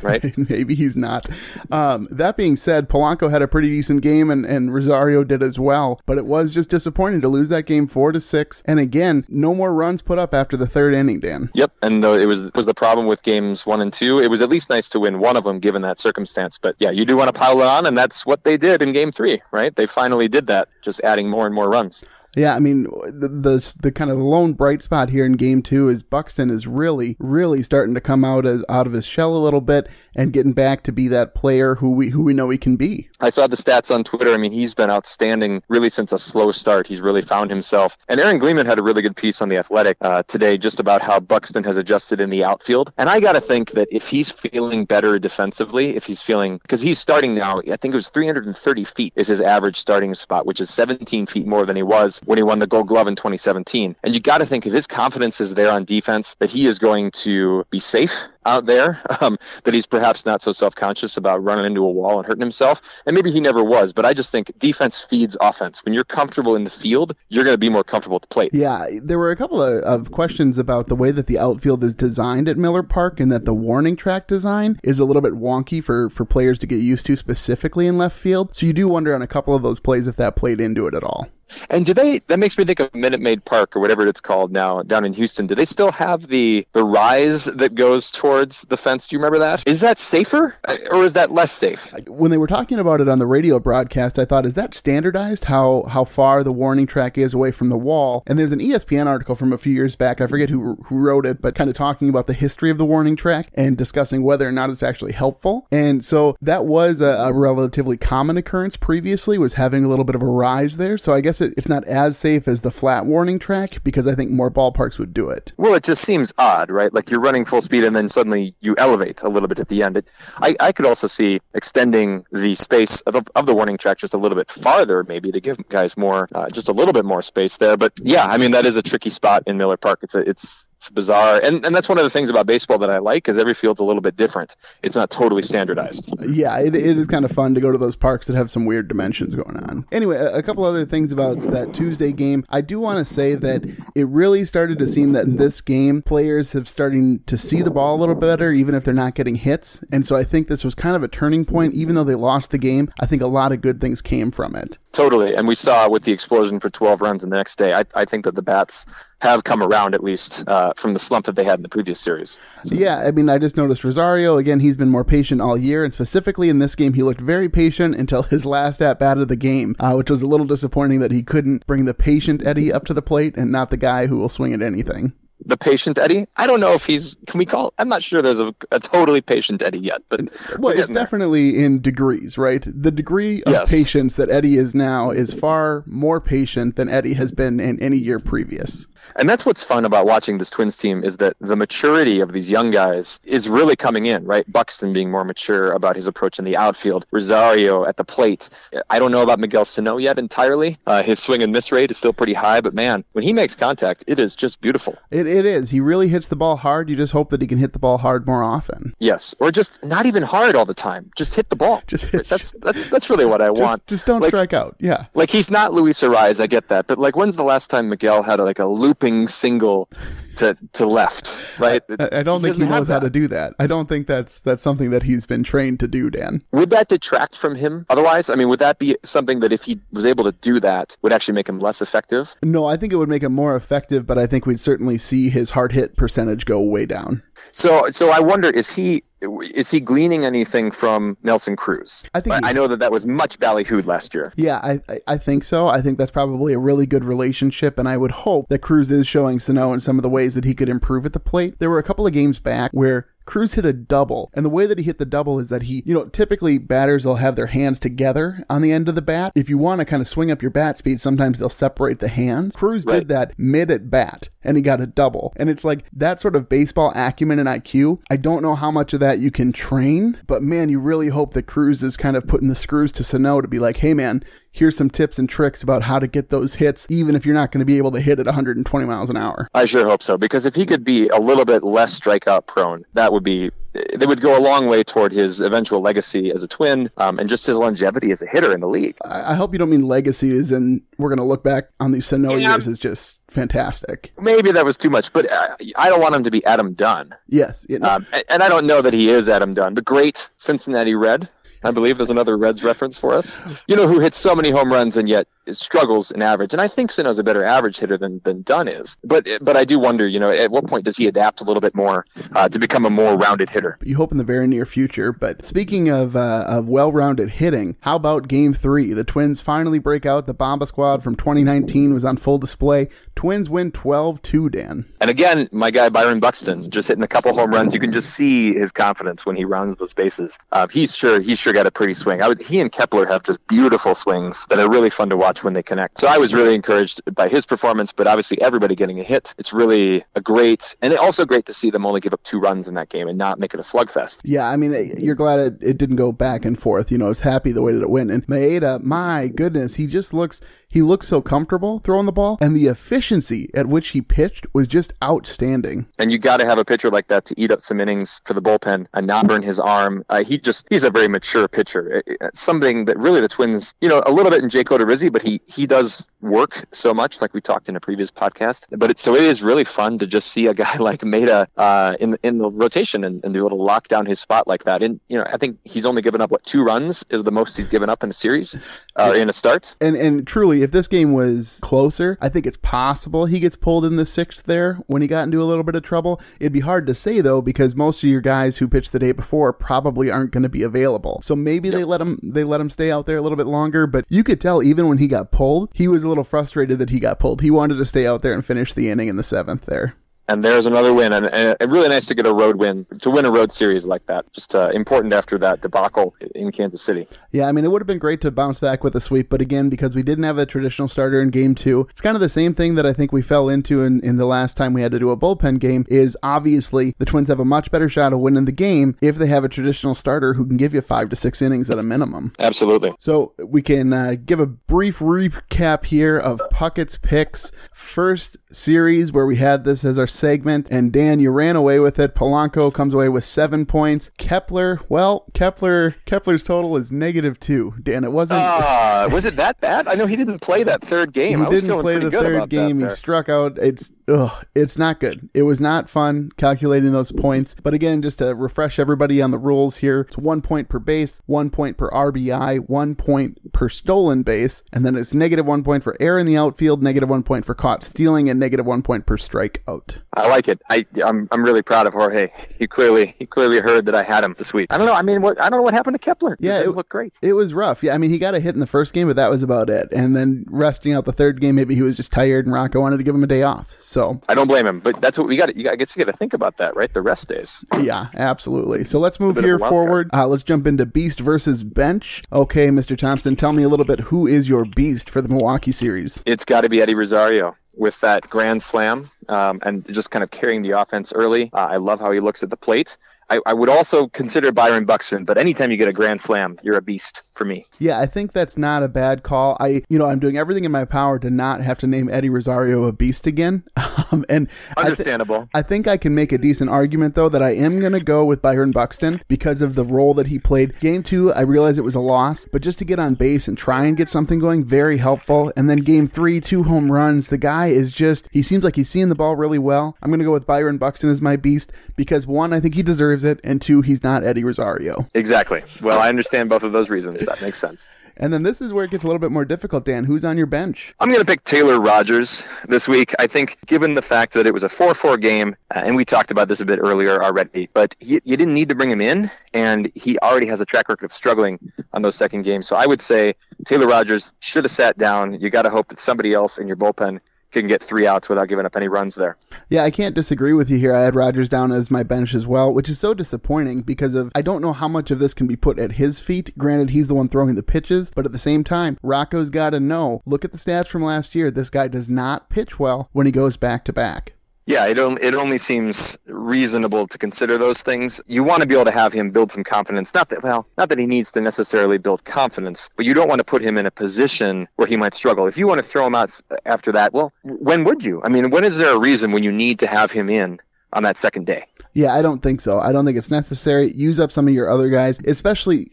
right? 0.02 0.36
maybe 0.48 0.74
he's 0.74 0.96
not. 0.96 1.28
Um, 1.70 2.08
that 2.10 2.38
being 2.38 2.56
said, 2.56 2.88
Polanco 2.88 3.30
had 3.30 3.42
a 3.42 3.48
pretty 3.48 3.68
decent 3.68 4.00
game 4.00 4.30
and, 4.30 4.46
and 4.46 4.72
Rosario 4.72 5.24
did 5.24 5.42
as 5.42 5.58
well, 5.58 6.00
but 6.06 6.16
it 6.16 6.24
was 6.24 6.54
just 6.54 6.70
disappointing 6.70 7.20
to 7.20 7.28
lose 7.28 7.50
that 7.50 7.66
game 7.66 7.86
four 7.86 8.12
to 8.12 8.20
six. 8.20 8.62
And 8.64 8.80
again, 8.80 9.26
no 9.28 9.54
more 9.54 9.74
runs 9.74 10.00
put 10.00 10.18
up 10.18 10.32
after 10.32 10.56
the 10.56 10.66
third 10.66 10.94
inning, 10.94 11.20
Dan. 11.20 11.50
Yep. 11.52 11.72
And 11.82 12.02
it 12.02 12.26
was, 12.26 12.50
was 12.54 12.64
the 12.64 12.74
problem 12.74 13.06
with 13.06 13.22
games 13.22 13.66
one 13.66 13.82
and 13.82 13.92
two. 13.92 14.18
It 14.18 14.30
was 14.30 14.40
at 14.40 14.48
least 14.48 14.69
nice 14.70 14.88
to 14.90 15.00
win 15.00 15.18
one 15.18 15.36
of 15.36 15.44
them 15.44 15.58
given 15.58 15.82
that 15.82 15.98
circumstance. 15.98 16.58
But 16.58 16.76
yeah, 16.78 16.90
you 16.90 17.04
do 17.04 17.16
want 17.16 17.28
to 17.28 17.38
pile 17.38 17.60
it 17.60 17.66
on, 17.66 17.84
and 17.84 17.98
that's 17.98 18.24
what 18.24 18.44
they 18.44 18.56
did 18.56 18.80
in 18.80 18.92
game 18.92 19.12
three, 19.12 19.42
right? 19.50 19.74
They 19.76 19.86
finally 19.86 20.28
did 20.28 20.46
that, 20.46 20.68
just 20.80 21.00
adding 21.02 21.28
more 21.28 21.44
and 21.44 21.54
more 21.54 21.68
runs. 21.68 22.02
Yeah, 22.36 22.54
I 22.54 22.60
mean 22.60 22.84
the, 22.84 23.28
the 23.28 23.74
the 23.80 23.92
kind 23.92 24.10
of 24.10 24.18
lone 24.18 24.52
bright 24.52 24.82
spot 24.82 25.10
here 25.10 25.24
in 25.24 25.32
game 25.32 25.62
two 25.62 25.88
is 25.88 26.02
Buxton 26.02 26.50
is 26.50 26.66
really 26.66 27.16
really 27.18 27.62
starting 27.62 27.94
to 27.94 28.00
come 28.00 28.24
out 28.24 28.46
as, 28.46 28.64
out 28.68 28.86
of 28.86 28.92
his 28.92 29.04
shell 29.04 29.36
a 29.36 29.38
little 29.38 29.60
bit 29.60 29.88
and 30.14 30.32
getting 30.32 30.52
back 30.52 30.82
to 30.84 30.92
be 30.92 31.08
that 31.08 31.34
player 31.34 31.74
who 31.74 31.90
we 31.90 32.08
who 32.08 32.22
we 32.22 32.32
know 32.32 32.50
he 32.50 32.58
can 32.58 32.76
be. 32.76 33.08
I 33.20 33.30
saw 33.30 33.46
the 33.46 33.56
stats 33.56 33.92
on 33.94 34.04
Twitter. 34.04 34.32
I 34.32 34.36
mean, 34.36 34.52
he's 34.52 34.74
been 34.74 34.90
outstanding 34.90 35.62
really 35.68 35.88
since 35.88 36.12
a 36.12 36.18
slow 36.18 36.52
start. 36.52 36.86
He's 36.86 37.00
really 37.00 37.22
found 37.22 37.50
himself. 37.50 37.98
And 38.08 38.20
Aaron 38.20 38.38
Gleeman 38.38 38.66
had 38.66 38.78
a 38.78 38.82
really 38.82 39.02
good 39.02 39.16
piece 39.16 39.42
on 39.42 39.48
the 39.48 39.56
Athletic 39.56 39.96
uh, 40.00 40.22
today 40.24 40.56
just 40.56 40.80
about 40.80 41.02
how 41.02 41.20
Buxton 41.20 41.64
has 41.64 41.76
adjusted 41.76 42.20
in 42.20 42.30
the 42.30 42.44
outfield. 42.44 42.92
And 42.96 43.08
I 43.08 43.20
got 43.20 43.32
to 43.32 43.40
think 43.40 43.72
that 43.72 43.88
if 43.90 44.08
he's 44.08 44.30
feeling 44.30 44.84
better 44.84 45.18
defensively, 45.18 45.96
if 45.96 46.06
he's 46.06 46.22
feeling 46.22 46.58
because 46.58 46.80
he's 46.80 46.98
starting 46.98 47.34
now, 47.34 47.60
I 47.60 47.76
think 47.76 47.92
it 47.92 47.94
was 47.94 48.08
330 48.08 48.84
feet 48.84 49.12
is 49.16 49.28
his 49.28 49.40
average 49.40 49.76
starting 49.76 50.14
spot, 50.14 50.46
which 50.46 50.60
is 50.60 50.70
17 50.70 51.26
feet 51.26 51.46
more 51.46 51.66
than 51.66 51.76
he 51.76 51.82
was 51.82 52.19
when 52.24 52.38
he 52.38 52.42
won 52.42 52.58
the 52.58 52.66
Gold 52.66 52.88
Glove 52.88 53.06
in 53.06 53.16
2017. 53.16 53.96
And 54.02 54.14
you 54.14 54.20
got 54.20 54.38
to 54.38 54.46
think 54.46 54.66
if 54.66 54.72
his 54.72 54.86
confidence 54.86 55.40
is 55.40 55.54
there 55.54 55.70
on 55.72 55.84
defense, 55.84 56.36
that 56.40 56.50
he 56.50 56.66
is 56.66 56.78
going 56.78 57.10
to 57.12 57.64
be 57.70 57.78
safe 57.78 58.24
out 58.46 58.66
there, 58.66 59.00
um, 59.20 59.38
that 59.64 59.74
he's 59.74 59.86
perhaps 59.86 60.24
not 60.26 60.42
so 60.42 60.52
self 60.52 60.74
conscious 60.74 61.16
about 61.16 61.42
running 61.42 61.66
into 61.66 61.82
a 61.82 61.90
wall 61.90 62.18
and 62.18 62.26
hurting 62.26 62.40
himself. 62.40 63.02
And 63.06 63.14
maybe 63.14 63.30
he 63.30 63.40
never 63.40 63.62
was, 63.62 63.92
but 63.92 64.04
I 64.04 64.14
just 64.14 64.30
think 64.30 64.56
defense 64.58 65.00
feeds 65.00 65.36
offense. 65.40 65.84
When 65.84 65.94
you're 65.94 66.04
comfortable 66.04 66.56
in 66.56 66.64
the 66.64 66.70
field, 66.70 67.14
you're 67.28 67.44
going 67.44 67.54
to 67.54 67.58
be 67.58 67.68
more 67.68 67.84
comfortable 67.84 68.16
at 68.16 68.22
the 68.22 68.28
plate. 68.28 68.50
Yeah, 68.52 68.86
there 69.02 69.18
were 69.18 69.30
a 69.30 69.36
couple 69.36 69.62
of, 69.62 69.82
of 69.84 70.10
questions 70.10 70.58
about 70.58 70.86
the 70.86 70.96
way 70.96 71.10
that 71.10 71.26
the 71.26 71.38
outfield 71.38 71.82
is 71.84 71.94
designed 71.94 72.48
at 72.48 72.56
Miller 72.56 72.82
Park 72.82 73.20
and 73.20 73.30
that 73.32 73.44
the 73.44 73.54
warning 73.54 73.96
track 73.96 74.26
design 74.26 74.78
is 74.82 74.98
a 74.98 75.04
little 75.04 75.22
bit 75.22 75.34
wonky 75.34 75.82
for, 75.82 76.10
for 76.10 76.24
players 76.24 76.58
to 76.60 76.66
get 76.66 76.76
used 76.76 77.06
to 77.06 77.16
specifically 77.16 77.86
in 77.86 77.98
left 77.98 78.16
field. 78.16 78.54
So 78.54 78.66
you 78.66 78.72
do 78.72 78.88
wonder 78.88 79.14
on 79.14 79.22
a 79.22 79.26
couple 79.26 79.54
of 79.54 79.62
those 79.62 79.80
plays 79.80 80.06
if 80.06 80.16
that 80.16 80.36
played 80.36 80.60
into 80.60 80.86
it 80.86 80.94
at 80.94 81.04
all. 81.04 81.28
And 81.68 81.84
do 81.84 81.94
they? 81.94 82.18
That 82.28 82.38
makes 82.38 82.56
me 82.56 82.64
think 82.64 82.80
of 82.80 82.94
Minute 82.94 83.20
Maid 83.20 83.44
Park 83.44 83.76
or 83.76 83.80
whatever 83.80 84.06
it's 84.06 84.20
called 84.20 84.52
now 84.52 84.82
down 84.82 85.04
in 85.04 85.12
Houston. 85.12 85.46
Do 85.46 85.54
they 85.54 85.64
still 85.64 85.90
have 85.92 86.26
the 86.26 86.66
the 86.72 86.84
rise 86.84 87.46
that 87.46 87.74
goes 87.74 88.10
towards 88.30 88.62
the 88.62 88.76
fence? 88.76 89.08
Do 89.08 89.16
you 89.16 89.18
remember 89.18 89.40
that? 89.40 89.62
Is 89.66 89.80
that 89.80 89.98
safer 89.98 90.54
uh, 90.68 90.76
or 90.90 91.04
is 91.04 91.14
that 91.14 91.32
less 91.32 91.50
safe? 91.50 91.92
When 92.08 92.30
they 92.30 92.38
were 92.38 92.46
talking 92.46 92.78
about 92.78 93.00
it 93.00 93.08
on 93.08 93.18
the 93.18 93.26
radio 93.26 93.58
broadcast, 93.58 94.18
I 94.18 94.24
thought, 94.24 94.46
is 94.46 94.54
that 94.54 94.74
standardized? 94.74 95.46
How 95.46 95.84
how 95.88 96.04
far 96.04 96.44
the 96.44 96.52
warning 96.52 96.86
track 96.86 97.18
is 97.18 97.34
away 97.34 97.50
from 97.50 97.70
the 97.70 97.76
wall? 97.76 98.22
And 98.26 98.38
there's 98.38 98.52
an 98.52 98.60
ESPN 98.60 99.06
article 99.06 99.34
from 99.34 99.52
a 99.52 99.58
few 99.58 99.72
years 99.72 99.96
back. 99.96 100.20
I 100.20 100.26
forget 100.26 100.48
who 100.48 100.76
who 100.84 100.98
wrote 100.98 101.26
it, 101.26 101.42
but 101.42 101.56
kind 101.56 101.68
of 101.68 101.74
talking 101.74 102.08
about 102.08 102.28
the 102.28 102.32
history 102.32 102.70
of 102.70 102.78
the 102.78 102.84
warning 102.84 103.16
track 103.16 103.50
and 103.54 103.76
discussing 103.76 104.22
whether 104.22 104.46
or 104.46 104.52
not 104.52 104.70
it's 104.70 104.82
actually 104.82 105.12
helpful. 105.12 105.66
And 105.72 106.04
so 106.04 106.36
that 106.40 106.66
was 106.66 107.00
a, 107.00 107.06
a 107.06 107.32
relatively 107.32 107.96
common 107.96 108.36
occurrence 108.36 108.76
previously, 108.76 109.38
was 109.38 109.54
having 109.54 109.84
a 109.84 109.88
little 109.88 110.04
bit 110.04 110.14
of 110.14 110.22
a 110.22 110.26
rise 110.26 110.76
there. 110.76 110.98
So 110.98 111.12
I 111.12 111.20
guess 111.20 111.40
it, 111.40 111.54
it's 111.56 111.68
not 111.68 111.84
as 111.84 112.16
safe 112.16 112.46
as 112.46 112.60
the 112.60 112.70
flat 112.70 113.06
warning 113.06 113.40
track 113.40 113.82
because 113.82 114.06
I 114.06 114.14
think 114.14 114.30
more 114.30 114.50
ballparks 114.50 114.98
would 114.98 115.12
do 115.12 115.30
it. 115.30 115.52
Well, 115.56 115.74
it 115.74 115.82
just 115.82 116.02
seems 116.02 116.32
odd, 116.38 116.70
right? 116.70 116.92
Like 116.92 117.10
you're 117.10 117.20
running 117.20 117.44
full 117.44 117.62
speed 117.62 117.82
and 117.82 117.96
then 117.96 118.08
suddenly 118.20 118.54
you 118.60 118.74
elevate 118.76 119.22
a 119.22 119.28
little 119.30 119.48
bit 119.48 119.58
at 119.58 119.68
the 119.68 119.82
end. 119.82 119.96
It, 119.96 120.12
I, 120.36 120.54
I 120.60 120.72
could 120.72 120.84
also 120.84 121.06
see 121.06 121.40
extending 121.54 122.26
the 122.30 122.54
space 122.54 123.00
of, 123.02 123.14
of 123.34 123.46
the 123.46 123.54
warning 123.54 123.78
track 123.78 123.96
just 123.96 124.12
a 124.12 124.18
little 124.18 124.36
bit 124.36 124.50
farther, 124.50 125.02
maybe 125.04 125.32
to 125.32 125.40
give 125.40 125.56
guys 125.70 125.96
more, 125.96 126.28
uh, 126.34 126.50
just 126.50 126.68
a 126.68 126.72
little 126.72 126.92
bit 126.92 127.06
more 127.06 127.22
space 127.22 127.56
there. 127.56 127.78
But 127.78 127.94
yeah, 128.02 128.26
I 128.26 128.36
mean 128.36 128.50
that 128.50 128.66
is 128.66 128.76
a 128.76 128.82
tricky 128.82 129.08
spot 129.08 129.44
in 129.46 129.56
Miller 129.56 129.78
Park. 129.78 130.00
It's 130.02 130.14
a, 130.14 130.20
it's 130.20 130.66
it's 130.80 130.88
bizarre. 130.88 131.42
And 131.44 131.62
and 131.66 131.76
that's 131.76 131.90
one 131.90 131.98
of 131.98 132.04
the 132.04 132.10
things 132.10 132.30
about 132.30 132.46
baseball 132.46 132.78
that 132.78 132.88
i 132.88 132.96
like 132.96 133.28
is 133.28 133.36
every 133.36 133.52
field's 133.52 133.80
a 133.80 133.84
little 133.84 134.00
bit 134.00 134.16
different. 134.16 134.56
It's 134.82 134.96
not 134.96 135.10
totally 135.10 135.42
standardized. 135.42 136.10
Yeah 136.26 136.58
it, 136.58 136.74
it 136.74 136.96
is 136.96 137.06
kind 137.06 137.26
of 137.26 137.30
fun 137.30 137.54
to 137.54 137.60
go 137.60 137.70
to 137.70 137.76
those 137.76 137.96
parks 137.96 138.26
that 138.28 138.36
have 138.36 138.50
some 138.50 138.64
weird 138.64 138.88
dimensions 138.88 139.34
going 139.34 139.58
on. 139.68 139.84
Anyway 139.92 140.16
a, 140.16 140.38
a 140.38 140.42
couple 140.42 140.64
other 140.64 140.86
things 140.86 141.12
about 141.12 141.38
that 141.50 141.74
tuesday 141.74 142.12
game. 142.12 142.46
I 142.48 142.62
do 142.62 142.80
want 142.80 142.96
to 142.96 143.04
say 143.04 143.34
that 143.34 143.62
it 143.94 144.08
really 144.08 144.46
started 144.46 144.78
to 144.78 144.88
seem 144.88 145.12
that 145.12 145.26
in 145.26 145.36
this 145.36 145.60
game 145.60 146.00
players 146.00 146.54
have 146.54 146.66
starting 146.66 147.22
to 147.24 147.36
see 147.36 147.60
the 147.60 147.70
ball 147.70 147.96
a 147.96 148.00
little 148.00 148.14
better 148.14 148.50
even 148.50 148.74
if 148.74 148.82
they're 148.82 148.94
not 148.94 149.14
getting 149.14 149.36
hits. 149.36 149.84
And 149.92 150.06
so 150.06 150.16
i 150.16 150.24
think 150.24 150.48
this 150.48 150.64
was 150.64 150.74
kind 150.74 150.96
of 150.96 151.02
a 151.02 151.08
turning 151.08 151.44
point. 151.44 151.74
Even 151.74 151.94
though 151.94 152.04
they 152.04 152.14
lost 152.14 152.52
the 152.52 152.58
game 152.58 152.90
i 153.00 153.04
think 153.04 153.20
a 153.20 153.26
lot 153.26 153.52
of 153.52 153.60
good 153.60 153.82
things 153.82 154.00
came 154.00 154.30
from 154.30 154.56
it 154.56 154.78
Totally. 154.92 155.36
And 155.36 155.46
we 155.46 155.54
saw 155.54 155.88
with 155.88 156.02
the 156.02 156.12
explosion 156.12 156.58
for 156.58 156.68
12 156.68 157.00
runs 157.00 157.22
in 157.22 157.30
the 157.30 157.36
next 157.36 157.56
day, 157.56 157.72
I, 157.72 157.84
I 157.94 158.04
think 158.04 158.24
that 158.24 158.34
the 158.34 158.42
bats 158.42 158.86
have 159.20 159.44
come 159.44 159.62
around 159.62 159.94
at 159.94 160.02
least 160.02 160.48
uh, 160.48 160.72
from 160.74 160.92
the 160.92 160.98
slump 160.98 161.26
that 161.26 161.36
they 161.36 161.44
had 161.44 161.60
in 161.60 161.62
the 161.62 161.68
previous 161.68 162.00
series. 162.00 162.40
Yeah, 162.64 162.98
I 162.98 163.12
mean, 163.12 163.28
I 163.28 163.38
just 163.38 163.56
noticed 163.56 163.84
Rosario, 163.84 164.36
again, 164.36 164.58
he's 164.58 164.76
been 164.76 164.88
more 164.88 165.04
patient 165.04 165.40
all 165.40 165.56
year. 165.56 165.84
And 165.84 165.92
specifically 165.92 166.48
in 166.48 166.58
this 166.58 166.74
game, 166.74 166.94
he 166.94 167.04
looked 167.04 167.20
very 167.20 167.48
patient 167.48 167.94
until 167.94 168.22
his 168.24 168.44
last 168.44 168.82
at 168.82 168.98
bat 168.98 169.18
of 169.18 169.28
the 169.28 169.36
game, 169.36 169.76
uh, 169.78 169.94
which 169.94 170.10
was 170.10 170.22
a 170.22 170.26
little 170.26 170.46
disappointing 170.46 171.00
that 171.00 171.12
he 171.12 171.22
couldn't 171.22 171.66
bring 171.66 171.84
the 171.84 171.94
patient 171.94 172.44
Eddie 172.44 172.72
up 172.72 172.84
to 172.86 172.94
the 172.94 173.02
plate 173.02 173.36
and 173.36 173.52
not 173.52 173.70
the 173.70 173.76
guy 173.76 174.06
who 174.06 174.18
will 174.18 174.28
swing 174.28 174.52
at 174.52 174.62
anything 174.62 175.12
the 175.44 175.56
patient 175.56 175.98
Eddie. 175.98 176.26
I 176.36 176.46
don't 176.46 176.60
know 176.60 176.72
if 176.72 176.86
he's. 176.86 177.16
Can 177.26 177.38
we 177.38 177.46
call? 177.46 177.72
I'm 177.78 177.88
not 177.88 178.02
sure. 178.02 178.22
There's 178.22 178.40
a, 178.40 178.54
a 178.70 178.80
totally 178.80 179.20
patient 179.20 179.62
Eddie 179.62 179.80
yet, 179.80 180.02
but 180.08 180.20
well, 180.58 180.78
it's 180.78 180.92
definitely 180.92 181.62
in 181.62 181.80
degrees, 181.80 182.36
right? 182.38 182.64
The 182.66 182.90
degree 182.90 183.42
of 183.44 183.52
yes. 183.52 183.70
patience 183.70 184.14
that 184.16 184.30
Eddie 184.30 184.56
is 184.56 184.74
now 184.74 185.10
is 185.10 185.32
far 185.32 185.84
more 185.86 186.20
patient 186.20 186.76
than 186.76 186.88
Eddie 186.88 187.14
has 187.14 187.32
been 187.32 187.60
in 187.60 187.80
any 187.80 187.96
year 187.96 188.18
previous. 188.18 188.86
And 189.16 189.28
that's 189.28 189.44
what's 189.44 189.64
fun 189.64 189.84
about 189.84 190.06
watching 190.06 190.38
this 190.38 190.50
Twins 190.50 190.76
team 190.76 191.04
is 191.04 191.18
that 191.18 191.36
the 191.40 191.56
maturity 191.56 192.20
of 192.20 192.32
these 192.32 192.50
young 192.50 192.70
guys 192.70 193.20
is 193.24 193.48
really 193.48 193.76
coming 193.76 194.06
in, 194.06 194.24
right? 194.24 194.50
Buxton 194.50 194.92
being 194.92 195.10
more 195.10 195.24
mature 195.24 195.70
about 195.72 195.96
his 195.96 196.06
approach 196.06 196.38
in 196.38 196.44
the 196.44 196.56
outfield, 196.56 197.06
Rosario 197.10 197.84
at 197.84 197.96
the 197.96 198.04
plate. 198.04 198.50
I 198.88 198.98
don't 198.98 199.12
know 199.12 199.22
about 199.22 199.38
Miguel 199.38 199.64
Sano 199.64 199.96
yet 199.98 200.18
entirely. 200.18 200.76
Uh, 200.86 201.02
his 201.02 201.20
swing 201.20 201.42
and 201.42 201.52
miss 201.52 201.72
rate 201.72 201.90
is 201.90 201.98
still 201.98 202.12
pretty 202.12 202.34
high, 202.34 202.60
but 202.60 202.74
man, 202.74 203.04
when 203.12 203.24
he 203.24 203.32
makes 203.32 203.54
contact, 203.54 204.04
it 204.06 204.18
is 204.18 204.34
just 204.36 204.60
beautiful. 204.60 204.96
It, 205.10 205.26
it 205.26 205.46
is. 205.46 205.70
He 205.70 205.80
really 205.80 206.08
hits 206.08 206.28
the 206.28 206.36
ball 206.36 206.56
hard. 206.56 206.88
You 206.88 206.96
just 206.96 207.12
hope 207.12 207.30
that 207.30 207.40
he 207.40 207.46
can 207.46 207.58
hit 207.58 207.72
the 207.72 207.78
ball 207.78 207.98
hard 207.98 208.26
more 208.26 208.42
often. 208.42 208.94
Yes, 208.98 209.34
or 209.38 209.50
just 209.50 209.82
not 209.84 210.06
even 210.06 210.22
hard 210.22 210.56
all 210.56 210.64
the 210.64 210.74
time. 210.74 211.10
Just 211.16 211.34
hit 211.34 211.48
the 211.48 211.56
ball. 211.56 211.82
Just 211.86 212.10
hit. 212.10 212.26
That's 212.26 212.52
that's, 212.60 212.88
that's 212.88 213.10
really 213.10 213.24
what 213.24 213.42
I 213.42 213.48
just, 213.48 213.62
want. 213.62 213.86
Just 213.86 214.06
don't 214.06 214.20
like, 214.20 214.28
strike 214.28 214.52
out. 214.52 214.76
Yeah. 214.78 215.06
Like 215.14 215.30
he's 215.30 215.50
not 215.50 215.72
Luis 215.72 216.00
Arraez. 216.02 216.40
I 216.40 216.46
get 216.46 216.68
that, 216.68 216.86
but 216.86 216.98
like 216.98 217.16
when's 217.16 217.36
the 217.36 217.42
last 217.42 217.68
time 217.68 217.88
Miguel 217.88 218.22
had 218.22 218.38
like 218.38 218.58
a 218.58 218.66
looping 219.02 219.28
single 219.28 219.88
to 220.36 220.56
to 220.72 220.86
left, 220.86 221.36
right? 221.58 221.82
I, 221.98 222.08
I 222.12 222.22
don't 222.22 222.40
he 222.40 222.46
think 222.46 222.62
he 222.62 222.68
knows 222.68 222.88
how 222.88 222.98
to 222.98 223.10
do 223.10 223.28
that. 223.28 223.54
I 223.58 223.66
don't 223.66 223.88
think 223.88 224.06
that's 224.06 224.40
that's 224.40 224.62
something 224.62 224.90
that 224.90 225.02
he's 225.02 225.26
been 225.26 225.42
trained 225.42 225.80
to 225.80 225.88
do, 225.88 226.10
Dan. 226.10 226.40
Would 226.52 226.70
that 226.70 226.88
detract 226.88 227.36
from 227.36 227.54
him 227.54 227.86
otherwise? 227.90 228.30
I 228.30 228.34
mean, 228.34 228.48
would 228.48 228.60
that 228.60 228.78
be 228.78 228.96
something 229.04 229.40
that 229.40 229.52
if 229.52 229.62
he 229.62 229.80
was 229.92 230.06
able 230.06 230.24
to 230.24 230.32
do 230.32 230.60
that 230.60 230.96
would 231.02 231.12
actually 231.12 231.34
make 231.34 231.48
him 231.48 231.58
less 231.58 231.82
effective? 231.82 232.34
No, 232.42 232.66
I 232.66 232.76
think 232.76 232.92
it 232.92 232.96
would 232.96 233.08
make 233.08 233.22
him 233.22 233.32
more 233.32 233.56
effective, 233.56 234.06
but 234.06 234.18
I 234.18 234.26
think 234.26 234.46
we'd 234.46 234.60
certainly 234.60 234.98
see 234.98 235.28
his 235.30 235.50
hard 235.50 235.72
hit 235.72 235.96
percentage 235.96 236.44
go 236.44 236.60
way 236.60 236.86
down. 236.86 237.22
So 237.52 237.88
so 237.90 238.10
I 238.10 238.20
wonder 238.20 238.48
is 238.48 238.74
he 238.74 239.02
is 239.22 239.70
he 239.70 239.80
gleaning 239.80 240.24
anything 240.24 240.70
from 240.70 241.16
Nelson 241.22 241.56
Cruz? 241.56 242.04
I 242.14 242.20
think 242.20 242.36
I 242.42 242.52
know 242.52 242.66
that 242.66 242.78
that 242.78 242.92
was 242.92 243.06
much 243.06 243.38
ballyhooed 243.38 243.86
last 243.86 244.14
year. 244.14 244.32
Yeah, 244.36 244.56
I 244.62 244.80
I 245.06 245.16
think 245.18 245.44
so. 245.44 245.68
I 245.68 245.82
think 245.82 245.98
that's 245.98 246.10
probably 246.10 246.52
a 246.52 246.58
really 246.58 246.86
good 246.86 247.04
relationship, 247.04 247.78
and 247.78 247.88
I 247.88 247.96
would 247.96 248.10
hope 248.10 248.48
that 248.48 248.60
Cruz 248.60 248.90
is 248.90 249.06
showing 249.06 249.38
Sano 249.38 249.72
in 249.72 249.80
some 249.80 249.98
of 249.98 250.02
the 250.02 250.08
ways 250.08 250.19
that 250.28 250.44
he 250.44 250.54
could 250.54 250.68
improve 250.68 251.06
at 251.06 251.12
the 251.12 251.20
plate. 251.20 251.58
There 251.58 251.70
were 251.70 251.78
a 251.78 251.82
couple 251.82 252.06
of 252.06 252.12
games 252.12 252.38
back 252.38 252.70
where 252.72 253.08
Cruz 253.30 253.54
hit 253.54 253.64
a 253.64 253.72
double. 253.72 254.28
And 254.34 254.44
the 254.44 254.50
way 254.50 254.66
that 254.66 254.76
he 254.78 254.82
hit 254.82 254.98
the 254.98 255.06
double 255.06 255.38
is 255.38 255.50
that 255.50 255.62
he, 255.62 255.84
you 255.86 255.94
know, 255.94 256.06
typically 256.06 256.58
batters 256.58 257.06
will 257.06 257.14
have 257.14 257.36
their 257.36 257.46
hands 257.46 257.78
together 257.78 258.44
on 258.50 258.60
the 258.60 258.72
end 258.72 258.88
of 258.88 258.96
the 258.96 259.02
bat. 259.02 259.30
If 259.36 259.48
you 259.48 259.56
want 259.56 259.78
to 259.78 259.84
kind 259.84 260.02
of 260.02 260.08
swing 260.08 260.32
up 260.32 260.42
your 260.42 260.50
bat 260.50 260.78
speed, 260.78 261.00
sometimes 261.00 261.38
they'll 261.38 261.48
separate 261.48 262.00
the 262.00 262.08
hands. 262.08 262.56
Cruz 262.56 262.84
Right. 262.84 262.98
did 262.98 263.08
that 263.08 263.38
mid 263.38 263.70
at 263.70 263.88
bat 263.88 264.28
and 264.42 264.56
he 264.56 264.64
got 264.64 264.80
a 264.80 264.86
double. 264.86 265.32
And 265.36 265.48
it's 265.48 265.64
like 265.64 265.84
that 265.92 266.18
sort 266.18 266.34
of 266.34 266.48
baseball 266.48 266.92
acumen 266.96 267.38
and 267.38 267.48
IQ. 267.48 268.00
I 268.10 268.16
don't 268.16 268.42
know 268.42 268.56
how 268.56 268.72
much 268.72 268.94
of 268.94 269.00
that 269.00 269.20
you 269.20 269.30
can 269.30 269.52
train, 269.52 270.18
but 270.26 270.42
man, 270.42 270.68
you 270.68 270.80
really 270.80 271.08
hope 271.08 271.34
that 271.34 271.46
Cruz 271.46 271.84
is 271.84 271.96
kind 271.96 272.16
of 272.16 272.26
putting 272.26 272.48
the 272.48 272.56
screws 272.56 272.90
to 272.92 273.04
Sano 273.04 273.40
to 273.40 273.46
be 273.46 273.60
like, 273.60 273.76
hey 273.76 273.94
man, 273.94 274.24
here's 274.52 274.76
some 274.76 274.90
tips 274.90 275.18
and 275.18 275.28
tricks 275.28 275.62
about 275.62 275.82
how 275.82 275.98
to 275.98 276.06
get 276.06 276.30
those 276.30 276.54
hits, 276.54 276.86
even 276.90 277.14
if 277.14 277.24
you're 277.24 277.34
not 277.34 277.52
going 277.52 277.60
to 277.60 277.64
be 277.64 277.76
able 277.76 277.92
to 277.92 278.00
hit 278.00 278.18
at 278.18 278.26
120 278.26 278.86
miles 278.86 279.10
an 279.10 279.16
hour. 279.16 279.48
I 279.54 279.64
sure 279.64 279.84
hope 279.84 280.02
so 280.02 280.18
because 280.18 280.46
if 280.46 280.54
he 280.54 280.66
could 280.66 280.84
be 280.84 281.08
a 281.08 281.18
little 281.18 281.44
bit 281.44 281.62
less 281.62 281.98
strikeout 281.98 282.46
prone, 282.46 282.84
that 282.94 283.12
would 283.12 283.19
be 283.20 283.50
they 283.72 284.04
would 284.06 284.20
go 284.20 284.36
a 284.36 284.40
long 284.40 284.66
way 284.66 284.82
toward 284.82 285.12
his 285.12 285.40
eventual 285.40 285.80
legacy 285.80 286.32
as 286.32 286.42
a 286.42 286.48
twin 286.48 286.90
um, 286.96 287.18
and 287.20 287.28
just 287.28 287.46
his 287.46 287.56
longevity 287.56 288.10
as 288.10 288.20
a 288.20 288.26
hitter 288.26 288.52
in 288.52 288.58
the 288.60 288.66
league. 288.68 288.96
I 289.04 289.32
I 289.32 289.34
hope 289.34 289.52
you 289.52 289.58
don't 289.58 289.70
mean 289.70 289.86
legacies, 289.86 290.50
and 290.50 290.82
we're 290.98 291.08
going 291.08 291.18
to 291.18 291.24
look 291.24 291.44
back 291.44 291.70
on 291.78 291.92
these 291.92 292.04
Sano 292.06 292.34
Yeah. 292.34 292.52
years 292.54 292.66
as 292.66 292.78
just 292.78 293.20
fantastic. 293.30 294.12
Maybe 294.20 294.50
that 294.52 294.64
was 294.64 294.76
too 294.76 294.90
much, 294.90 295.12
but 295.12 295.30
uh, 295.30 295.54
I 295.76 295.88
don't 295.88 296.00
want 296.00 296.14
him 296.16 296.24
to 296.24 296.30
be 296.30 296.44
Adam 296.44 296.72
Dunn. 296.74 297.14
Yes, 297.28 297.64
you 297.68 297.78
know, 297.78 297.88
Um, 297.88 298.06
and- 298.12 298.24
and 298.28 298.42
I 298.42 298.48
don't 298.48 298.66
know 298.66 298.82
that 298.82 298.92
he 298.92 299.10
is 299.10 299.28
Adam 299.28 299.54
Dunn, 299.54 299.74
the 299.74 299.82
great 299.82 300.30
Cincinnati 300.36 300.94
Red. 300.94 301.28
I 301.62 301.70
believe 301.72 301.98
there's 301.98 302.10
another 302.10 302.38
Reds 302.38 302.64
reference 302.64 302.96
for 302.98 303.12
us. 303.12 303.32
You 303.68 303.76
know, 303.76 303.86
who 303.86 304.00
hits 304.00 304.16
so 304.18 304.34
many 304.34 304.50
home 304.50 304.72
runs 304.72 304.96
and 304.96 305.08
yet 305.08 305.28
struggles 305.52 306.10
in 306.10 306.22
average. 306.22 306.52
And 306.52 306.60
I 306.60 306.68
think 306.68 306.90
Sano's 306.90 307.18
a 307.18 307.24
better 307.24 307.44
average 307.44 307.78
hitter 307.78 307.98
than, 307.98 308.20
than 308.24 308.42
Dunn 308.42 308.68
is. 308.68 308.96
But 309.04 309.28
but 309.40 309.56
I 309.56 309.64
do 309.64 309.78
wonder, 309.78 310.06
you 310.06 310.20
know, 310.20 310.30
at 310.30 310.50
what 310.50 310.66
point 310.66 310.84
does 310.84 310.96
he 310.96 311.06
adapt 311.06 311.40
a 311.40 311.44
little 311.44 311.60
bit 311.60 311.74
more 311.74 312.06
uh, 312.32 312.48
to 312.48 312.58
become 312.58 312.84
a 312.86 312.90
more 312.90 313.16
rounded 313.16 313.50
hitter? 313.50 313.78
you 313.82 313.96
hope 313.96 314.12
in 314.12 314.18
the 314.18 314.24
very 314.24 314.46
near 314.46 314.66
future. 314.66 315.12
But 315.12 315.44
speaking 315.44 315.88
of 315.88 316.16
uh, 316.16 316.44
of 316.48 316.68
well-rounded 316.68 317.30
hitting, 317.30 317.76
how 317.80 317.96
about 317.96 318.28
Game 318.28 318.54
Three? 318.54 318.92
The 318.92 319.04
Twins 319.04 319.40
finally 319.40 319.78
break 319.78 320.06
out. 320.06 320.26
The 320.26 320.34
Bomba 320.34 320.66
Squad 320.66 321.02
from 321.02 321.14
2019 321.16 321.92
was 321.92 322.04
on 322.04 322.16
full 322.16 322.38
display. 322.38 322.88
Twins 323.14 323.50
win 323.50 323.72
12-2. 323.72 324.50
Dan. 324.50 324.86
And 325.00 325.10
again, 325.10 325.48
my 325.52 325.70
guy 325.70 325.88
Byron 325.88 326.20
Buxton 326.20 326.70
just 326.70 326.88
hitting 326.88 327.04
a 327.04 327.08
couple 327.08 327.34
home 327.34 327.50
runs. 327.50 327.74
You 327.74 327.80
can 327.80 327.92
just 327.92 328.10
see 328.10 328.54
his 328.54 328.72
confidence 328.72 329.26
when 329.26 329.36
he 329.36 329.44
rounds 329.44 329.76
those 329.76 329.92
bases. 329.92 330.38
Uh, 330.50 330.66
he's 330.68 330.96
sure 330.96 331.20
he's 331.20 331.38
sure 331.38 331.52
got 331.52 331.66
a 331.66 331.70
pretty 331.70 331.94
swing. 331.94 332.22
I 332.22 332.28
would, 332.28 332.40
he 332.40 332.60
and 332.60 332.70
Kepler 332.70 333.06
have 333.06 333.22
just 333.22 333.46
beautiful 333.46 333.94
swings 333.94 334.46
that 334.46 334.58
are 334.58 334.70
really 334.70 334.90
fun 334.90 335.10
to 335.10 335.16
watch 335.16 335.39
when 335.44 335.54
they 335.54 335.62
connect. 335.62 335.98
So 335.98 336.08
I 336.08 336.18
was 336.18 336.34
really 336.34 336.54
encouraged 336.54 337.02
by 337.14 337.28
his 337.28 337.46
performance, 337.46 337.92
but 337.92 338.06
obviously 338.06 338.40
everybody 338.40 338.74
getting 338.74 339.00
a 339.00 339.02
hit. 339.02 339.34
It's 339.38 339.52
really 339.52 340.04
a 340.14 340.20
great, 340.20 340.76
and 340.82 340.94
also 340.94 341.24
great 341.24 341.46
to 341.46 341.54
see 341.54 341.70
them 341.70 341.86
only 341.86 342.00
give 342.00 342.12
up 342.12 342.22
two 342.22 342.38
runs 342.38 342.68
in 342.68 342.74
that 342.74 342.88
game 342.88 343.08
and 343.08 343.18
not 343.18 343.38
make 343.38 343.54
it 343.54 343.60
a 343.60 343.62
slugfest. 343.62 344.20
Yeah, 344.24 344.48
I 344.48 344.56
mean, 344.56 344.72
you're 344.98 345.14
glad 345.14 345.40
it, 345.40 345.58
it 345.60 345.78
didn't 345.78 345.96
go 345.96 346.12
back 346.12 346.44
and 346.44 346.58
forth. 346.58 346.90
You 346.92 346.98
know, 346.98 347.10
it's 347.10 347.20
happy 347.20 347.52
the 347.52 347.62
way 347.62 347.72
that 347.72 347.82
it 347.82 347.90
went. 347.90 348.10
And 348.10 348.26
Maeda, 348.26 348.82
my 348.82 349.28
goodness, 349.28 349.74
he 349.74 349.86
just 349.86 350.14
looks 350.14 350.40
he 350.70 350.82
looked 350.82 351.04
so 351.04 351.20
comfortable 351.20 351.80
throwing 351.80 352.06
the 352.06 352.12
ball, 352.12 352.38
and 352.40 352.56
the 352.56 352.66
efficiency 352.68 353.50
at 353.54 353.66
which 353.66 353.88
he 353.88 354.00
pitched 354.00 354.46
was 354.54 354.66
just 354.68 354.92
outstanding. 355.02 355.86
And 355.98 356.12
you 356.12 356.18
got 356.18 356.38
to 356.38 356.44
have 356.46 356.58
a 356.58 356.64
pitcher 356.64 356.90
like 356.90 357.08
that 357.08 357.24
to 357.26 357.34
eat 357.36 357.50
up 357.50 357.62
some 357.62 357.80
innings 357.80 358.20
for 358.24 358.34
the 358.34 358.40
bullpen 358.42 358.86
and 358.94 359.06
not 359.06 359.26
burn 359.26 359.42
his 359.42 359.58
arm. 359.60 360.04
Uh, 360.08 360.22
he 360.24 360.38
just 360.38 360.66
he's 360.70 360.84
a 360.84 360.90
very 360.90 361.08
mature 361.08 361.48
pitcher. 361.48 361.96
It- 362.06 362.18
it's 362.22 362.40
something 362.40 362.84
that 362.86 362.98
really 362.98 363.20
the 363.20 363.28
Twins, 363.28 363.74
you 363.80 363.88
know, 363.88 364.02
a 364.06 364.10
little 364.12 364.30
bit 364.30 364.42
in 364.42 364.48
Jake 364.48 364.68
Odorizzi, 364.68 365.10
but 365.12 365.22
he 365.22 365.40
he 365.46 365.66
does 365.66 366.06
work 366.20 366.64
so 366.72 366.92
much, 366.94 367.20
like 367.22 367.32
we 367.34 367.40
talked 367.40 367.68
in 367.68 367.76
a 367.76 367.80
previous 367.80 368.10
podcast. 368.10 368.66
But 368.70 368.90
it's 368.90 369.02
so 369.02 369.14
it 369.14 369.22
is 369.22 369.42
really 369.42 369.64
fun 369.64 369.98
to 369.98 370.06
just 370.06 370.28
see 370.30 370.46
a 370.46 370.54
guy 370.62 370.76
like 370.78 371.00
Maeda 371.00 371.46
uh, 371.56 371.96
in 371.98 372.16
in 372.22 372.38
the 372.38 372.50
rotation 372.50 373.04
and, 373.04 373.24
and 373.24 373.32
be 373.32 373.38
able 373.38 373.50
to 373.50 373.56
lock 373.56 373.88
down 373.88 374.06
his 374.06 374.20
spot 374.20 374.46
like 374.46 374.64
that. 374.64 374.82
And 374.82 375.00
you 375.08 375.18
know, 375.18 375.24
I 375.24 375.36
think 375.36 375.58
he's 375.64 375.86
only 375.86 376.02
given 376.02 376.20
up 376.20 376.30
what 376.30 376.44
two 376.44 376.62
runs 376.62 377.04
is 377.10 377.24
the 377.24 377.32
most 377.32 377.56
he's 377.56 377.66
given 377.68 377.88
up 377.88 378.02
in 378.04 378.10
a 378.10 378.12
series, 378.12 378.56
uh, 378.96 379.12
in 379.16 379.28
a 379.28 379.32
start. 379.32 379.74
And 379.80 379.96
and 379.96 380.26
truly, 380.26 380.59
if 380.62 380.70
this 380.70 380.88
game 380.88 381.12
was 381.12 381.60
closer, 381.62 382.18
I 382.20 382.28
think 382.28 382.46
it's 382.46 382.56
possible 382.58 383.26
he 383.26 383.40
gets 383.40 383.56
pulled 383.56 383.84
in 383.84 383.96
the 383.96 384.06
sixth 384.06 384.46
there 384.46 384.74
when 384.86 385.02
he 385.02 385.08
got 385.08 385.24
into 385.24 385.42
a 385.42 385.44
little 385.44 385.64
bit 385.64 385.74
of 385.74 385.82
trouble. 385.82 386.20
It'd 386.38 386.52
be 386.52 386.60
hard 386.60 386.86
to 386.86 386.94
say 386.94 387.20
though 387.20 387.40
because 387.40 387.74
most 387.74 388.02
of 388.02 388.10
your 388.10 388.20
guys 388.20 388.56
who 388.56 388.68
pitched 388.68 388.92
the 388.92 388.98
day 388.98 389.12
before 389.12 389.52
probably 389.52 390.10
aren't 390.10 390.32
going 390.32 390.42
to 390.42 390.48
be 390.48 390.62
available. 390.62 391.20
So 391.22 391.36
maybe 391.36 391.70
they 391.70 391.84
let 391.84 392.00
him 392.00 392.18
they 392.22 392.44
let 392.44 392.60
him 392.60 392.70
stay 392.70 392.90
out 392.90 393.06
there 393.06 393.16
a 393.16 393.22
little 393.22 393.36
bit 393.36 393.46
longer. 393.46 393.86
But 393.86 394.04
you 394.08 394.24
could 394.24 394.40
tell 394.40 394.62
even 394.62 394.88
when 394.88 394.98
he 394.98 395.08
got 395.08 395.32
pulled, 395.32 395.70
he 395.74 395.88
was 395.88 396.04
a 396.04 396.08
little 396.08 396.24
frustrated 396.24 396.78
that 396.78 396.90
he 396.90 397.00
got 397.00 397.18
pulled. 397.18 397.40
He 397.40 397.50
wanted 397.50 397.76
to 397.76 397.84
stay 397.84 398.06
out 398.06 398.22
there 398.22 398.32
and 398.32 398.44
finish 398.44 398.74
the 398.74 398.90
inning 398.90 399.08
in 399.08 399.16
the 399.16 399.22
seventh 399.22 399.66
there. 399.66 399.94
And 400.30 400.44
there's 400.44 400.64
another 400.64 400.94
win, 400.94 401.12
and, 401.12 401.26
and 401.26 401.72
really 401.72 401.88
nice 401.88 402.06
to 402.06 402.14
get 402.14 402.24
a 402.24 402.32
road 402.32 402.54
win, 402.54 402.86
to 403.00 403.10
win 403.10 403.24
a 403.24 403.32
road 403.32 403.50
series 403.50 403.84
like 403.84 404.06
that. 404.06 404.32
Just 404.32 404.54
uh, 404.54 404.70
important 404.72 405.12
after 405.12 405.36
that 405.38 405.60
debacle 405.60 406.14
in 406.36 406.52
Kansas 406.52 406.80
City. 406.80 407.08
Yeah, 407.32 407.48
I 407.48 407.52
mean, 407.52 407.64
it 407.64 407.70
would 407.72 407.82
have 407.82 407.88
been 407.88 407.98
great 407.98 408.20
to 408.20 408.30
bounce 408.30 408.60
back 408.60 408.84
with 408.84 408.94
a 408.94 409.00
sweep, 409.00 409.28
but 409.28 409.40
again, 409.40 409.70
because 409.70 409.96
we 409.96 410.04
didn't 410.04 410.22
have 410.22 410.38
a 410.38 410.46
traditional 410.46 410.86
starter 410.86 411.20
in 411.20 411.30
game 411.30 411.56
two, 411.56 411.88
it's 411.90 412.00
kind 412.00 412.14
of 412.14 412.20
the 412.20 412.28
same 412.28 412.54
thing 412.54 412.76
that 412.76 412.86
I 412.86 412.92
think 412.92 413.10
we 413.10 413.22
fell 413.22 413.48
into 413.48 413.82
in, 413.82 414.00
in 414.04 414.18
the 414.18 414.24
last 414.24 414.56
time 414.56 414.72
we 414.72 414.82
had 414.82 414.92
to 414.92 415.00
do 415.00 415.10
a 415.10 415.16
bullpen 415.16 415.58
game 415.58 415.84
is 415.88 416.16
obviously 416.22 416.94
the 416.98 417.06
Twins 417.06 417.28
have 417.28 417.40
a 417.40 417.44
much 417.44 417.72
better 417.72 417.88
shot 417.88 418.12
of 418.12 418.20
winning 418.20 418.44
the 418.44 418.52
game 418.52 418.96
if 419.00 419.16
they 419.16 419.26
have 419.26 419.42
a 419.42 419.48
traditional 419.48 419.96
starter 419.96 420.32
who 420.32 420.46
can 420.46 420.56
give 420.56 420.74
you 420.74 420.80
five 420.80 421.08
to 421.08 421.16
six 421.16 421.42
innings 421.42 421.70
at 421.70 421.78
a 421.80 421.82
minimum. 421.82 422.32
Absolutely. 422.38 422.94
So 423.00 423.32
we 423.38 423.62
can 423.62 423.92
uh, 423.92 424.14
give 424.24 424.38
a 424.38 424.46
brief 424.46 425.00
recap 425.00 425.86
here 425.86 426.16
of 426.16 426.40
Puckett's 426.50 426.98
picks. 426.98 427.50
First 427.72 428.36
series 428.52 429.10
where 429.10 429.26
we 429.26 429.36
had 429.36 429.64
this 429.64 429.84
as 429.84 429.98
our 429.98 430.06
segment, 430.20 430.68
and 430.70 430.92
Dan, 430.92 431.18
you 431.18 431.30
ran 431.30 431.56
away 431.56 431.80
with 431.80 431.98
it. 431.98 432.14
Polanco 432.14 432.72
comes 432.72 432.94
away 432.94 433.08
with 433.08 433.24
seven 433.24 433.64
points. 433.66 434.10
Kepler, 434.18 434.80
well, 434.88 435.24
Kepler, 435.34 435.92
Kepler's 436.04 436.42
total 436.42 436.76
is 436.76 436.92
negative 436.92 437.40
two. 437.40 437.74
Dan, 437.82 438.04
it 438.04 438.12
wasn't. 438.12 438.40
Uh, 438.40 439.08
was 439.10 439.24
it 439.24 439.36
that 439.36 439.60
bad? 439.60 439.88
I 439.88 439.94
know 439.94 440.06
he 440.06 440.16
didn't 440.16 440.40
play 440.42 440.62
that 440.62 440.82
third 440.82 441.12
game. 441.12 441.38
he 441.38 441.44
I 441.44 441.48
was 441.48 441.62
didn't 441.62 441.80
play 441.80 441.98
the 441.98 442.10
third 442.10 442.50
game. 442.50 442.80
He 442.80 442.88
struck 442.90 443.28
out. 443.28 443.58
It's 443.58 443.90
ugh, 444.08 444.46
it's 444.54 444.76
not 444.76 445.00
good. 445.00 445.28
It 445.34 445.42
was 445.42 445.60
not 445.60 445.88
fun 445.88 446.30
calculating 446.36 446.92
those 446.92 447.12
points. 447.12 447.56
But 447.62 447.74
again, 447.74 448.02
just 448.02 448.18
to 448.18 448.34
refresh 448.34 448.78
everybody 448.78 449.22
on 449.22 449.30
the 449.30 449.38
rules 449.38 449.76
here, 449.76 450.02
it's 450.02 450.18
one 450.18 450.42
point 450.42 450.68
per 450.68 450.78
base, 450.78 451.20
one 451.26 451.50
point 451.50 451.78
per 451.78 451.88
RBI, 451.90 452.68
one 452.68 452.94
point 452.94 453.52
per 453.52 453.68
stolen 453.68 454.22
base, 454.22 454.62
and 454.72 454.84
then 454.84 454.96
it's 454.96 455.14
negative 455.14 455.46
one 455.46 455.64
point 455.64 455.82
for 455.82 455.96
error 456.00 456.18
in 456.18 456.26
the 456.26 456.36
outfield, 456.36 456.82
negative 456.82 457.08
one 457.08 457.22
point 457.22 457.44
for 457.44 457.54
caught 457.54 457.82
stealing, 457.82 458.28
and 458.28 458.38
negative 458.38 458.66
one 458.66 458.82
point 458.82 459.06
per 459.06 459.16
strikeout. 459.16 460.00
I 460.14 460.26
like 460.28 460.48
it. 460.48 460.60
I, 460.68 460.86
I'm, 461.04 461.28
I'm 461.30 461.44
really 461.44 461.62
proud 461.62 461.86
of 461.86 461.92
Jorge. 461.92 462.30
He 462.58 462.66
clearly 462.66 463.14
he 463.18 463.26
clearly 463.26 463.60
heard 463.60 463.86
that 463.86 463.94
I 463.94 464.02
had 464.02 464.24
him 464.24 464.34
this 464.38 464.52
week. 464.52 464.66
I 464.70 464.78
don't 464.78 464.86
know. 464.86 464.94
I 464.94 465.02
mean, 465.02 465.22
what 465.22 465.40
I 465.40 465.48
don't 465.48 465.58
know 465.58 465.62
what 465.62 465.74
happened 465.74 465.94
to 465.94 465.98
Kepler. 465.98 466.36
Yeah, 466.40 466.60
it 466.60 466.66
it- 466.66 466.70
looked 466.70 466.88
great. 466.90 467.18
It 467.22 467.32
was 467.34 467.54
rough. 467.54 467.82
Yeah, 467.82 467.94
I 467.94 467.98
mean, 467.98 468.10
he 468.10 468.18
got 468.18 468.34
a 468.34 468.40
hit 468.40 468.54
in 468.54 468.60
the 468.60 468.66
first 468.66 468.92
game, 468.92 469.06
but 469.06 469.16
that 469.16 469.30
was 469.30 469.42
about 469.42 469.70
it. 469.70 469.88
And 469.92 470.16
then 470.16 470.44
resting 470.48 470.92
out 470.94 471.04
the 471.04 471.12
third 471.12 471.40
game, 471.40 471.54
maybe 471.54 471.74
he 471.74 471.82
was 471.82 471.96
just 471.96 472.10
tired, 472.12 472.46
and 472.46 472.54
Rocco 472.54 472.80
wanted 472.80 472.96
to 472.98 473.04
give 473.04 473.14
him 473.14 473.22
a 473.22 473.28
day 473.28 473.42
off. 473.42 473.72
So 473.76 474.20
I 474.28 474.34
don't 474.34 474.48
blame 474.48 474.66
him, 474.66 474.80
but 474.80 475.00
that's 475.00 475.18
what 475.18 475.28
we 475.28 475.36
got. 475.36 475.54
You 475.56 475.64
got 475.64 475.70
to 475.72 475.76
get 475.76 475.88
to 475.88 476.12
think 476.12 476.32
about 476.34 476.56
that, 476.56 476.74
right? 476.76 476.92
The 476.92 477.02
rest 477.02 477.28
days. 477.28 477.64
Yeah, 477.80 478.08
absolutely. 478.14 478.84
So 478.84 478.98
let's 478.98 479.18
move 479.18 479.38
here 479.38 479.58
forward. 479.58 480.10
Uh, 480.12 480.26
let's 480.26 480.42
jump 480.42 480.66
into 480.66 480.84
Beast 480.84 481.18
versus 481.18 481.64
Bench. 481.64 482.22
Okay, 482.30 482.68
Mr. 482.68 482.96
Thompson, 482.96 483.36
tell 483.36 483.54
me 483.54 483.62
a 483.62 483.68
little 483.70 483.86
bit 483.86 484.00
who 484.00 484.26
is 484.26 484.48
your 484.48 484.66
Beast 484.66 485.08
for 485.08 485.22
the 485.22 485.28
Milwaukee 485.30 485.72
series? 485.72 486.22
It's 486.26 486.44
got 486.44 486.60
to 486.60 486.68
be 486.68 486.82
Eddie 486.82 486.94
Rosario 486.94 487.56
with 487.74 488.00
that 488.00 488.28
grand 488.28 488.62
slam 488.62 489.08
um, 489.28 489.60
and 489.62 489.86
just 489.86 490.10
kind 490.10 490.22
of 490.22 490.30
carrying 490.30 490.62
the 490.62 490.72
offense 490.72 491.12
early. 491.12 491.50
Uh, 491.52 491.66
I 491.66 491.76
love 491.76 492.00
how 492.00 492.10
he 492.10 492.20
looks 492.20 492.42
at 492.42 492.50
the 492.50 492.56
plate. 492.56 492.98
I, 493.30 493.38
I 493.46 493.54
would 493.54 493.68
also 493.68 494.08
consider 494.08 494.52
Byron 494.52 494.84
Buxton, 494.84 495.24
but 495.24 495.38
anytime 495.38 495.70
you 495.70 495.76
get 495.76 495.88
a 495.88 495.92
grand 495.92 496.20
slam, 496.20 496.58
you're 496.62 496.76
a 496.76 496.82
beast 496.82 497.22
for 497.34 497.44
me. 497.44 497.64
Yeah, 497.78 498.00
I 498.00 498.06
think 498.06 498.32
that's 498.32 498.58
not 498.58 498.82
a 498.82 498.88
bad 498.88 499.22
call. 499.22 499.56
I, 499.60 499.82
you 499.88 499.98
know, 499.98 500.06
I'm 500.06 500.18
doing 500.18 500.36
everything 500.36 500.64
in 500.64 500.72
my 500.72 500.84
power 500.84 501.18
to 501.20 501.30
not 501.30 501.60
have 501.60 501.78
to 501.78 501.86
name 501.86 502.08
Eddie 502.10 502.28
Rosario 502.30 502.84
a 502.84 502.92
beast 502.92 503.26
again. 503.26 503.62
Um, 504.12 504.24
and 504.28 504.48
I, 504.76 504.82
thi- 504.82 504.88
Understandable. 504.88 505.48
I 505.54 505.62
think 505.62 505.86
I 505.86 505.96
can 505.96 506.14
make 506.14 506.32
a 506.32 506.38
decent 506.38 506.68
argument 506.70 507.14
though 507.14 507.28
that 507.28 507.42
I 507.42 507.50
am 507.50 507.78
going 507.78 507.92
to 507.92 508.00
go 508.00 508.24
with 508.24 508.42
Byron 508.42 508.72
Buxton 508.72 509.20
because 509.28 509.62
of 509.62 509.74
the 509.76 509.84
role 509.84 510.14
that 510.14 510.26
he 510.26 510.38
played. 510.38 510.76
Game 510.80 511.02
2, 511.04 511.32
I 511.34 511.42
realize 511.42 511.78
it 511.78 511.84
was 511.84 511.94
a 511.94 512.00
loss, 512.00 512.44
but 512.50 512.62
just 512.62 512.78
to 512.78 512.84
get 512.84 512.98
on 512.98 513.14
base 513.14 513.46
and 513.46 513.56
try 513.56 513.84
and 513.84 513.96
get 513.96 514.08
something 514.08 514.40
going, 514.40 514.64
very 514.64 514.96
helpful. 514.96 515.52
And 515.56 515.68
then 515.70 515.78
game 515.80 516.08
3, 516.08 516.40
two 516.40 516.64
home 516.64 516.90
runs. 516.90 517.28
The 517.28 517.38
guy 517.38 517.66
is 517.66 517.92
just 517.92 518.26
he 518.32 518.42
seems 518.42 518.64
like 518.64 518.74
he's 518.74 518.88
seeing 518.88 519.10
the 519.10 519.14
ball 519.14 519.36
really 519.36 519.58
well. 519.58 519.96
I'm 520.02 520.10
going 520.10 520.18
to 520.20 520.24
go 520.24 520.32
with 520.32 520.46
Byron 520.46 520.78
Buxton 520.78 521.10
as 521.10 521.22
my 521.22 521.36
beast 521.36 521.72
because 521.94 522.26
one, 522.26 522.52
I 522.52 522.58
think 522.58 522.74
he 522.74 522.82
deserves 522.82 523.19
it, 523.24 523.40
and 523.44 523.60
two, 523.60 523.82
he's 523.82 524.02
not 524.02 524.24
Eddie 524.24 524.44
Rosario. 524.44 525.06
Exactly. 525.14 525.62
Well, 525.82 525.98
I 525.98 526.08
understand 526.08 526.48
both 526.48 526.62
of 526.62 526.72
those 526.72 526.90
reasons. 526.90 527.24
That 527.26 527.40
makes 527.42 527.58
sense. 527.58 527.90
And 528.16 528.32
then 528.32 528.42
this 528.42 528.60
is 528.60 528.72
where 528.72 528.84
it 528.84 528.90
gets 528.90 529.02
a 529.02 529.06
little 529.06 529.18
bit 529.18 529.32
more 529.32 529.46
difficult, 529.46 529.86
Dan. 529.86 530.04
Who's 530.04 530.26
on 530.26 530.36
your 530.36 530.46
bench? 530.46 530.94
I'm 531.00 531.08
going 531.08 531.20
to 531.20 531.26
pick 531.26 531.42
Taylor 531.44 531.80
Rogers 531.80 532.46
this 532.68 532.86
week. 532.86 533.14
I 533.18 533.26
think, 533.26 533.56
given 533.66 533.94
the 533.94 534.02
fact 534.02 534.34
that 534.34 534.46
it 534.46 534.52
was 534.52 534.62
a 534.62 534.68
4 534.68 534.94
4 534.94 535.16
game, 535.16 535.56
uh, 535.74 535.80
and 535.84 535.96
we 535.96 536.04
talked 536.04 536.30
about 536.30 536.46
this 536.46 536.60
a 536.60 536.66
bit 536.66 536.78
earlier 536.82 537.22
already, 537.22 537.70
but 537.72 537.96
he, 537.98 538.20
you 538.24 538.36
didn't 538.36 538.52
need 538.52 538.68
to 538.68 538.74
bring 538.74 538.90
him 538.90 539.00
in, 539.00 539.30
and 539.54 539.90
he 539.94 540.18
already 540.18 540.46
has 540.46 540.60
a 540.60 540.66
track 540.66 540.90
record 540.90 541.06
of 541.06 541.14
struggling 541.14 541.72
on 541.94 542.02
those 542.02 542.14
second 542.14 542.42
games. 542.42 542.68
So 542.68 542.76
I 542.76 542.84
would 542.84 543.00
say 543.00 543.34
Taylor 543.64 543.86
Rogers 543.86 544.34
should 544.40 544.64
have 544.64 544.70
sat 544.70 544.98
down. 544.98 545.40
You 545.40 545.48
got 545.48 545.62
to 545.62 545.70
hope 545.70 545.88
that 545.88 545.98
somebody 545.98 546.34
else 546.34 546.58
in 546.58 546.66
your 546.66 546.76
bullpen 546.76 547.20
can 547.50 547.66
get 547.66 547.82
three 547.82 548.06
outs 548.06 548.28
without 548.28 548.48
giving 548.48 548.66
up 548.66 548.76
any 548.76 548.88
runs 548.88 549.14
there. 549.14 549.36
Yeah, 549.68 549.84
I 549.84 549.90
can't 549.90 550.14
disagree 550.14 550.52
with 550.52 550.70
you 550.70 550.78
here. 550.78 550.94
I 550.94 551.02
had 551.02 551.14
Rogers 551.14 551.48
down 551.48 551.72
as 551.72 551.90
my 551.90 552.02
bench 552.02 552.34
as 552.34 552.46
well, 552.46 552.72
which 552.72 552.88
is 552.88 552.98
so 552.98 553.14
disappointing 553.14 553.82
because 553.82 554.14
of 554.14 554.30
I 554.34 554.42
don't 554.42 554.62
know 554.62 554.72
how 554.72 554.88
much 554.88 555.10
of 555.10 555.18
this 555.18 555.34
can 555.34 555.46
be 555.46 555.56
put 555.56 555.78
at 555.78 555.92
his 555.92 556.20
feet. 556.20 556.56
Granted, 556.56 556.90
he's 556.90 557.08
the 557.08 557.14
one 557.14 557.28
throwing 557.28 557.54
the 557.54 557.62
pitches, 557.62 558.10
but 558.14 558.26
at 558.26 558.32
the 558.32 558.38
same 558.38 558.64
time, 558.64 558.98
Rocco's 559.02 559.50
got 559.50 559.70
to 559.70 559.80
know. 559.80 560.22
Look 560.26 560.44
at 560.44 560.52
the 560.52 560.58
stats 560.58 560.88
from 560.88 561.02
last 561.02 561.34
year. 561.34 561.50
This 561.50 561.70
guy 561.70 561.88
does 561.88 562.08
not 562.08 562.50
pitch 562.50 562.78
well 562.78 563.08
when 563.12 563.26
he 563.26 563.32
goes 563.32 563.56
back 563.56 563.84
to 563.86 563.92
back. 563.92 564.34
Yeah, 564.70 564.86
it 564.86 565.00
only, 565.00 565.20
it 565.20 565.34
only 565.34 565.58
seems 565.58 566.16
reasonable 566.26 567.08
to 567.08 567.18
consider 567.18 567.58
those 567.58 567.82
things. 567.82 568.20
You 568.28 568.44
want 568.44 568.60
to 568.60 568.68
be 568.68 568.74
able 568.74 568.84
to 568.84 568.92
have 568.92 569.12
him 569.12 569.32
build 569.32 569.50
some 569.50 569.64
confidence. 569.64 570.14
Not 570.14 570.28
that, 570.28 570.44
well, 570.44 570.64
not 570.78 570.90
that 570.90 570.98
he 570.98 571.06
needs 571.06 571.32
to 571.32 571.40
necessarily 571.40 571.98
build 571.98 572.24
confidence, 572.24 572.88
but 572.94 573.04
you 573.04 573.12
don't 573.12 573.26
want 573.28 573.40
to 573.40 573.44
put 573.44 573.62
him 573.62 573.76
in 573.76 573.86
a 573.86 573.90
position 573.90 574.68
where 574.76 574.86
he 574.86 574.96
might 574.96 575.12
struggle. 575.12 575.48
If 575.48 575.58
you 575.58 575.66
want 575.66 575.78
to 575.78 575.82
throw 575.82 576.06
him 576.06 576.14
out 576.14 576.40
after 576.64 576.92
that, 576.92 577.12
well, 577.12 577.32
when 577.42 577.82
would 577.82 578.04
you? 578.04 578.22
I 578.22 578.28
mean, 578.28 578.50
when 578.50 578.62
is 578.62 578.76
there 578.76 578.94
a 578.94 578.98
reason 578.98 579.32
when 579.32 579.42
you 579.42 579.50
need 579.50 579.80
to 579.80 579.88
have 579.88 580.12
him 580.12 580.30
in 580.30 580.60
on 580.92 581.02
that 581.02 581.16
second 581.16 581.46
day? 581.46 581.66
Yeah, 581.94 582.14
I 582.14 582.22
don't 582.22 582.42
think 582.42 582.60
so. 582.60 582.78
I 582.78 582.92
don't 582.92 583.04
think 583.04 583.18
it's 583.18 583.30
necessary. 583.30 583.92
Use 583.92 584.20
up 584.20 584.32
some 584.32 584.46
of 584.48 584.54
your 584.54 584.70
other 584.70 584.88
guys, 584.88 585.20
especially 585.26 585.90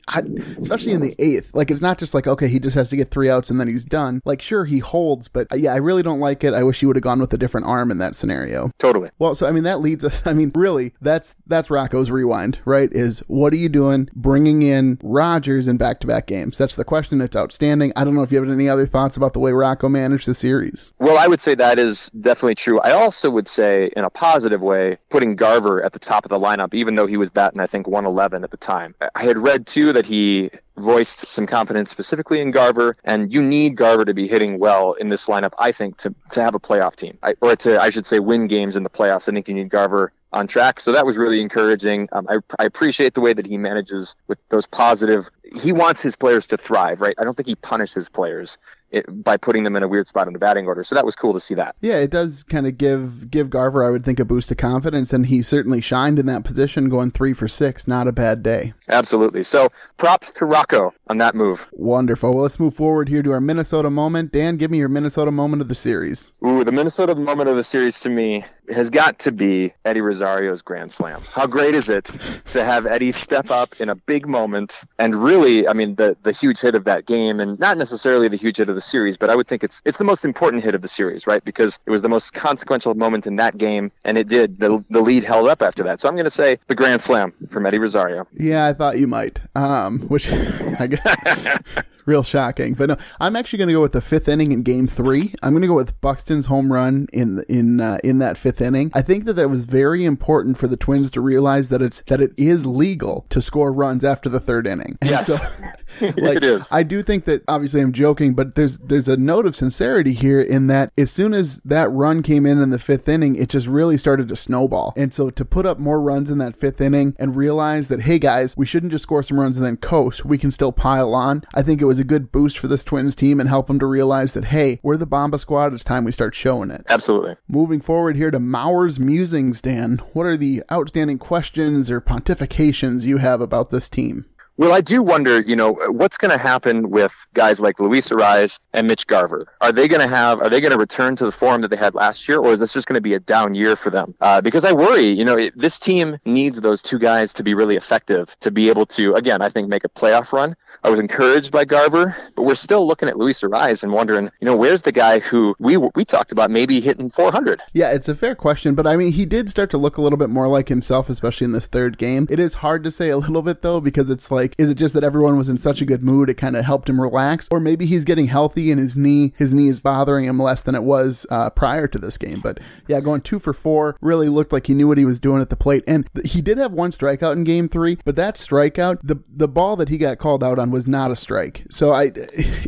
especially 0.59 0.93
in 0.93 1.01
the 1.01 1.15
eighth. 1.19 1.53
Like 1.53 1.71
it's 1.71 1.81
not 1.81 1.97
just 1.97 2.13
like 2.13 2.27
okay, 2.27 2.47
he 2.47 2.59
just 2.59 2.75
has 2.75 2.89
to 2.89 2.95
get 2.95 3.11
three 3.11 3.29
outs 3.29 3.49
and 3.49 3.59
then 3.59 3.67
he's 3.67 3.85
done. 3.85 4.21
Like 4.25 4.41
sure 4.41 4.65
he 4.65 4.79
holds, 4.79 5.27
but 5.27 5.47
uh, 5.51 5.55
yeah, 5.55 5.73
I 5.73 5.77
really 5.77 6.03
don't 6.03 6.19
like 6.19 6.43
it. 6.43 6.53
I 6.53 6.63
wish 6.63 6.79
he 6.79 6.85
would 6.85 6.95
have 6.95 7.03
gone 7.03 7.19
with 7.19 7.33
a 7.33 7.37
different 7.37 7.67
arm 7.67 7.91
in 7.91 7.97
that 7.99 8.15
scenario. 8.15 8.71
Totally. 8.77 9.09
Well, 9.19 9.35
so 9.35 9.47
I 9.47 9.51
mean 9.51 9.63
that 9.63 9.79
leads 9.79 10.05
us. 10.05 10.25
I 10.27 10.33
mean, 10.33 10.51
really, 10.53 10.93
that's 11.01 11.35
that's 11.47 11.69
Rocco's 11.69 12.11
rewind, 12.11 12.59
right? 12.65 12.91
Is 12.91 13.23
what 13.27 13.53
are 13.53 13.57
you 13.57 13.69
doing, 13.69 14.09
bringing 14.13 14.61
in 14.61 14.99
Rogers 15.03 15.67
in 15.67 15.77
back-to-back 15.77 16.27
games? 16.27 16.57
That's 16.57 16.75
the 16.75 16.83
question. 16.83 17.21
It's 17.21 17.35
outstanding. 17.35 17.93
I 17.95 18.03
don't 18.03 18.15
know 18.15 18.23
if 18.23 18.31
you 18.31 18.39
have 18.39 18.49
any 18.49 18.69
other 18.69 18.85
thoughts 18.85 19.17
about 19.17 19.33
the 19.33 19.39
way 19.39 19.51
Rocco 19.51 19.89
managed 19.89 20.27
the 20.27 20.33
series. 20.33 20.91
Well, 20.99 21.17
I 21.17 21.27
would 21.27 21.39
say 21.39 21.55
that 21.55 21.79
is 21.79 22.09
definitely 22.09 22.55
true. 22.55 22.79
I 22.79 22.91
also 22.91 23.29
would 23.29 23.47
say, 23.47 23.91
in 23.95 24.03
a 24.03 24.09
positive 24.09 24.61
way, 24.61 24.97
putting 25.09 25.35
Garver 25.35 25.81
at 25.87 25.93
the 25.93 25.99
top 25.99 26.23
of 26.23 26.29
the 26.29 26.39
lineup, 26.39 26.75
even 26.75 26.93
though 26.93 27.07
he 27.07 27.17
was 27.17 27.31
batting, 27.31 27.59
I 27.59 27.65
think, 27.65 27.87
111 27.87 28.43
at 28.43 28.51
the 28.51 28.57
time. 28.57 28.93
I 29.15 29.23
had 29.23 29.37
read, 29.37 29.65
too, 29.65 29.93
that 29.93 30.05
he 30.05 30.51
voiced 30.77 31.31
some 31.31 31.47
confidence 31.47 31.89
specifically 31.89 32.39
in 32.39 32.51
Garver, 32.51 32.95
and 33.03 33.33
you 33.33 33.41
need 33.41 33.75
Garver 33.75 34.05
to 34.05 34.13
be 34.13 34.27
hitting 34.27 34.59
well 34.59 34.93
in 34.93 35.09
this 35.09 35.27
lineup, 35.27 35.53
I 35.57 35.71
think, 35.71 35.97
to, 35.97 36.13
to 36.31 36.43
have 36.43 36.53
a 36.53 36.59
playoff 36.59 36.95
team, 36.95 37.17
I, 37.23 37.33
or 37.41 37.55
to, 37.55 37.81
I 37.81 37.89
should 37.89 38.05
say, 38.05 38.19
win 38.19 38.45
games 38.45 38.75
in 38.75 38.83
the 38.83 38.89
playoffs. 38.89 39.27
I 39.27 39.33
think 39.33 39.47
you 39.47 39.55
need 39.55 39.69
Garver 39.69 40.11
on 40.31 40.47
track. 40.47 40.79
So 40.79 40.91
that 40.91 41.05
was 41.05 41.17
really 41.17 41.41
encouraging. 41.41 42.09
Um, 42.11 42.27
I, 42.29 42.37
I 42.59 42.65
appreciate 42.65 43.13
the 43.13 43.21
way 43.21 43.33
that 43.33 43.45
he 43.45 43.57
manages 43.57 44.15
with 44.27 44.39
those 44.49 44.67
positive. 44.67 45.29
He 45.55 45.71
wants 45.71 46.01
his 46.01 46.15
players 46.15 46.47
to 46.47 46.57
thrive, 46.57 47.01
right? 47.01 47.15
I 47.17 47.23
don't 47.23 47.35
think 47.35 47.47
he 47.47 47.55
punishes 47.55 48.09
players 48.09 48.57
it, 48.91 49.05
by 49.23 49.37
putting 49.37 49.63
them 49.63 49.75
in 49.75 49.83
a 49.83 49.87
weird 49.87 50.07
spot 50.07 50.27
in 50.27 50.33
the 50.33 50.39
batting 50.39 50.65
order. 50.67 50.83
So 50.83 50.95
that 50.95 51.05
was 51.05 51.15
cool 51.15 51.33
to 51.33 51.39
see 51.39 51.53
that. 51.55 51.75
Yeah, 51.81 51.97
it 51.97 52.09
does 52.09 52.43
kind 52.43 52.65
of 52.65 52.77
give 52.77 53.29
give 53.29 53.49
Garver, 53.49 53.83
I 53.83 53.89
would 53.89 54.05
think, 54.05 54.19
a 54.19 54.25
boost 54.25 54.49
of 54.51 54.57
confidence, 54.57 55.13
and 55.13 55.25
he 55.25 55.41
certainly 55.41 55.81
shined 55.81 56.19
in 56.19 56.25
that 56.27 56.45
position, 56.45 56.89
going 56.89 57.11
three 57.11 57.33
for 57.33 57.47
six. 57.47 57.87
Not 57.87 58.07
a 58.07 58.11
bad 58.11 58.43
day. 58.43 58.73
Absolutely. 58.89 59.43
So 59.43 59.69
props 59.97 60.31
to 60.33 60.45
Rocco 60.45 60.93
on 61.07 61.17
that 61.17 61.35
move. 61.35 61.67
Wonderful. 61.73 62.33
Well, 62.33 62.43
let's 62.43 62.59
move 62.59 62.73
forward 62.73 63.09
here 63.09 63.21
to 63.23 63.31
our 63.31 63.41
Minnesota 63.41 63.89
moment. 63.89 64.31
Dan, 64.31 64.57
give 64.57 64.71
me 64.71 64.77
your 64.77 64.89
Minnesota 64.89 65.31
moment 65.31 65.61
of 65.61 65.67
the 65.67 65.75
series. 65.75 66.33
Ooh, 66.45 66.63
the 66.63 66.71
Minnesota 66.71 67.15
moment 67.15 67.49
of 67.49 67.55
the 67.55 67.63
series 67.63 67.99
to 68.01 68.09
me 68.09 68.45
has 68.69 68.89
got 68.89 69.19
to 69.19 69.31
be 69.31 69.73
Eddie 69.85 70.01
Rosario's 70.01 70.61
grand 70.61 70.91
slam. 70.91 71.21
How 71.33 71.47
great 71.47 71.73
is 71.73 71.89
it 71.89 72.05
to 72.51 72.63
have 72.63 72.85
Eddie 72.85 73.11
step 73.11 73.49
up 73.49 73.79
in 73.79 73.89
a 73.89 73.95
big 73.95 74.27
moment 74.27 74.83
and 74.99 75.15
really, 75.15 75.36
I 75.37 75.73
mean, 75.73 75.95
the 75.95 76.17
the 76.23 76.31
huge 76.31 76.61
hit 76.61 76.75
of 76.75 76.85
that 76.85 77.05
game, 77.05 77.39
and 77.39 77.59
not 77.59 77.77
necessarily 77.77 78.27
the 78.27 78.37
huge 78.37 78.57
hit 78.57 78.69
of 78.69 78.75
the 78.75 78.81
series, 78.81 79.17
but 79.17 79.29
I 79.29 79.35
would 79.35 79.47
think 79.47 79.63
it's 79.63 79.81
it's 79.85 79.97
the 79.97 80.03
most 80.03 80.25
important 80.25 80.63
hit 80.63 80.75
of 80.75 80.81
the 80.81 80.87
series, 80.87 81.27
right? 81.27 81.43
Because 81.43 81.79
it 81.85 81.91
was 81.91 82.01
the 82.01 82.09
most 82.09 82.33
consequential 82.33 82.93
moment 82.95 83.27
in 83.27 83.35
that 83.37 83.57
game, 83.57 83.91
and 84.03 84.17
it 84.17 84.27
did. 84.27 84.59
The, 84.59 84.83
the 84.89 85.01
lead 85.01 85.23
held 85.23 85.47
up 85.47 85.61
after 85.61 85.83
that. 85.83 86.01
So 86.01 86.07
I'm 86.07 86.15
going 86.15 86.25
to 86.25 86.31
say 86.31 86.59
the 86.67 86.75
grand 86.75 87.01
slam 87.01 87.33
from 87.49 87.65
Eddie 87.65 87.79
Rosario. 87.79 88.27
Yeah, 88.33 88.65
I 88.67 88.73
thought 88.73 88.97
you 88.97 89.07
might. 89.07 89.39
Um, 89.55 89.99
which 90.01 90.31
I 90.79 90.87
guess. 90.87 91.59
real 92.07 92.23
shocking. 92.23 92.73
But 92.73 92.89
no, 92.89 92.97
I'm 93.19 93.35
actually 93.35 93.57
going 93.57 93.67
to 93.67 93.73
go 93.73 93.81
with 93.81 93.91
the 93.91 94.01
fifth 94.01 94.27
inning 94.27 94.51
in 94.51 94.63
Game 94.63 94.87
Three. 94.87 95.33
I'm 95.43 95.51
going 95.51 95.61
to 95.61 95.67
go 95.67 95.75
with 95.75 95.99
Buxton's 96.01 96.47
home 96.47 96.71
run 96.73 97.07
in 97.13 97.43
in 97.49 97.81
uh, 97.81 97.99
in 98.03 98.19
that 98.19 98.37
fifth 98.37 98.61
inning. 98.61 98.89
I 98.95 99.01
think 99.01 99.25
that 99.25 99.33
that 99.33 99.49
was 99.49 99.65
very 99.65 100.05
important 100.05 100.57
for 100.57 100.67
the 100.67 100.77
Twins 100.77 101.11
to 101.11 101.21
realize 101.21 101.69
that 101.69 101.81
it's 101.81 102.01
that 102.07 102.21
it 102.21 102.31
is 102.37 102.65
legal 102.65 103.25
to 103.29 103.41
score 103.41 103.71
runs 103.71 104.03
after 104.03 104.29
the 104.29 104.39
third 104.39 104.65
inning. 104.65 104.97
Yeah, 105.03 105.21
so, 105.21 105.33
like, 106.01 106.37
it 106.37 106.43
is. 106.43 106.71
I 106.71 106.83
do 106.83 107.03
think 107.03 107.25
that 107.25 107.43
obviously 107.47 107.81
I'm 107.81 107.91
joking, 107.91 108.33
but 108.33 108.55
there's 108.55 108.77
there's 108.79 109.09
a 109.09 109.17
note 109.17 109.45
of 109.45 109.55
sincerity 109.55 110.13
here 110.13 110.41
in 110.41 110.67
that 110.67 110.91
as 110.97 111.11
soon 111.11 111.33
as 111.33 111.59
that 111.65 111.91
run 111.91 112.23
came 112.23 112.45
in 112.45 112.61
in 112.61 112.69
the 112.69 112.79
fifth 112.79 113.09
inning, 113.09 113.35
it 113.35 113.49
just 113.49 113.67
really 113.67 113.97
started 113.97 114.29
to 114.29 114.35
snowball. 114.35 114.93
And 114.95 115.13
so 115.13 115.29
to 115.29 115.45
put 115.45 115.65
up 115.65 115.77
more 115.77 115.99
runs 115.99 116.31
in 116.31 116.37
that 116.37 116.55
fifth 116.55 116.79
inning 116.79 117.15
and 117.19 117.35
realize 117.35 117.89
that 117.89 118.01
hey 118.01 118.19
guys, 118.19 118.55
we 118.55 118.65
shouldn't 118.65 118.91
just 118.91 119.03
score 119.03 119.23
some 119.23 119.39
runs 119.39 119.57
and 119.57 119.65
then 119.65 119.77
coast. 119.77 120.25
We 120.25 120.37
can 120.37 120.51
still 120.51 120.71
pile 120.71 121.13
on. 121.13 121.43
I 121.53 121.61
think 121.61 121.81
it 121.81 121.85
was 121.85 121.96
a 121.99 122.03
good 122.03 122.31
boost 122.31 122.57
for 122.57 122.67
this 122.67 122.83
Twins 122.83 123.15
team 123.15 123.39
and 123.39 123.49
help 123.49 123.67
them 123.67 123.79
to 123.79 123.85
realize 123.85 124.33
that, 124.33 124.45
hey, 124.45 124.79
we're 124.83 124.97
the 124.97 125.05
Bomba 125.05 125.39
squad. 125.39 125.73
It's 125.73 125.83
time 125.83 126.03
we 126.03 126.11
start 126.11 126.35
showing 126.35 126.71
it. 126.71 126.85
Absolutely. 126.89 127.35
Moving 127.47 127.81
forward 127.81 128.15
here 128.15 128.31
to 128.31 128.39
Mauer's 128.39 128.99
musings, 128.99 129.61
Dan. 129.61 129.97
What 130.13 130.25
are 130.25 130.37
the 130.37 130.63
outstanding 130.71 131.17
questions 131.17 131.89
or 131.91 132.01
pontifications 132.01 133.03
you 133.03 133.17
have 133.17 133.41
about 133.41 133.69
this 133.69 133.89
team? 133.89 134.25
Well, 134.57 134.73
I 134.73 134.81
do 134.81 135.03
wonder, 135.03 135.39
you 135.39 135.55
know, 135.55 135.73
what's 135.89 136.17
going 136.17 136.31
to 136.31 136.37
happen 136.37 136.89
with 136.89 137.27
guys 137.35 137.59
like 137.59 137.79
Luis 137.79 138.09
Arraez 138.09 138.59
and 138.73 138.87
Mitch 138.87 139.05
Garver? 139.05 139.43
Are 139.61 139.71
they 139.71 139.87
going 139.87 140.01
to 140.01 140.07
have, 140.07 140.41
are 140.41 140.49
they 140.49 140.61
going 140.61 140.71
to 140.71 140.79
return 140.79 141.15
to 141.17 141.25
the 141.25 141.31
form 141.31 141.61
that 141.61 141.67
they 141.67 141.77
had 141.77 141.93
last 141.93 142.27
year, 142.27 142.39
or 142.39 142.51
is 142.53 142.59
this 142.59 142.73
just 142.73 142.87
going 142.87 142.95
to 142.95 143.01
be 143.01 143.13
a 143.13 143.19
down 143.19 143.53
year 143.53 143.75
for 143.75 143.91
them? 143.91 144.15
Uh, 144.19 144.41
because 144.41 144.65
I 144.65 144.71
worry, 144.71 145.05
you 145.05 145.25
know, 145.25 145.37
it, 145.37 145.55
this 145.55 145.77
team 145.77 146.17
needs 146.25 146.59
those 146.59 146.81
two 146.81 146.97
guys 146.97 147.33
to 147.33 147.43
be 147.43 147.53
really 147.53 147.75
effective 147.75 148.35
to 148.39 148.49
be 148.49 148.69
able 148.69 148.87
to, 148.87 149.13
again, 149.13 149.43
I 149.43 149.49
think 149.49 149.67
make 149.67 149.83
a 149.83 149.89
playoff 149.89 150.33
run. 150.33 150.55
I 150.83 150.89
was 150.89 150.99
encouraged 150.99 151.51
by 151.51 151.65
Garver, 151.65 152.15
but 152.35 152.41
we're 152.41 152.55
still 152.55 152.87
looking 152.87 153.09
at 153.09 153.17
Luis 153.17 153.41
Arraez 153.41 153.83
and 153.83 153.91
wondering, 153.91 154.31
you 154.39 154.45
know, 154.45 154.55
where's 154.55 154.81
the 154.81 154.91
guy 154.91 155.19
who 155.19 155.55
we 155.59 155.77
we 155.77 156.03
talked 156.03 156.31
about 156.31 156.49
maybe 156.49 156.79
hitting 156.79 157.09
400? 157.09 157.61
Yeah, 157.73 157.91
it's 157.91 158.09
a 158.09 158.15
fair 158.15 158.33
question, 158.33 158.73
but 158.73 158.87
I 158.87 158.95
mean, 158.95 159.11
he 159.11 159.25
did 159.25 159.49
start 159.49 159.69
to 159.71 159.77
look 159.77 159.97
a 159.97 160.01
little 160.01 160.17
bit 160.17 160.29
more 160.29 160.47
like 160.47 160.69
himself, 160.69 161.09
especially 161.09 161.45
in 161.45 161.51
this 161.51 161.67
third 161.67 161.97
game. 161.97 162.25
It 162.29 162.39
is 162.39 162.55
hard 162.55 162.83
to 162.85 162.91
say 162.91 163.09
a 163.09 163.17
little 163.17 163.41
bit 163.41 163.61
though, 163.61 163.79
because 163.79 164.09
it's 164.09 164.31
like, 164.31 164.46
is 164.57 164.69
it 164.69 164.75
just 164.75 164.93
that 164.93 165.03
everyone 165.03 165.37
was 165.37 165.49
in 165.49 165.57
such 165.57 165.81
a 165.81 165.85
good 165.85 166.03
mood 166.03 166.29
it 166.29 166.35
kind 166.35 166.55
of 166.55 166.65
helped 166.65 166.89
him 166.89 166.99
relax, 166.99 167.47
or 167.51 167.59
maybe 167.59 167.85
he's 167.85 168.05
getting 168.05 168.27
healthy 168.27 168.71
and 168.71 168.79
his 168.79 168.95
knee 168.95 169.33
his 169.37 169.53
knee 169.53 169.67
is 169.67 169.79
bothering 169.79 170.25
him 170.25 170.39
less 170.39 170.63
than 170.63 170.75
it 170.75 170.83
was 170.83 171.25
uh, 171.29 171.49
prior 171.49 171.87
to 171.87 171.97
this 171.97 172.17
game. 172.17 172.39
But 172.41 172.59
yeah, 172.87 172.99
going 172.99 173.21
two 173.21 173.39
for 173.39 173.53
four 173.53 173.97
really 174.01 174.29
looked 174.29 174.53
like 174.53 174.67
he 174.67 174.73
knew 174.73 174.87
what 174.87 174.97
he 174.97 175.05
was 175.05 175.19
doing 175.19 175.41
at 175.41 175.49
the 175.49 175.55
plate, 175.55 175.83
and 175.87 176.07
th- 176.13 176.31
he 176.31 176.41
did 176.41 176.57
have 176.57 176.71
one 176.71 176.91
strikeout 176.91 177.33
in 177.33 177.43
game 177.43 177.67
three, 177.67 177.97
but 178.05 178.15
that 178.15 178.35
strikeout, 178.35 178.99
the 179.03 179.17
the 179.35 179.47
ball 179.47 179.75
that 179.75 179.89
he 179.89 179.97
got 179.97 180.17
called 180.17 180.43
out 180.43 180.59
on 180.59 180.71
was 180.71 180.87
not 180.87 181.11
a 181.11 181.15
strike. 181.15 181.65
So 181.69 181.91
I, 181.91 182.11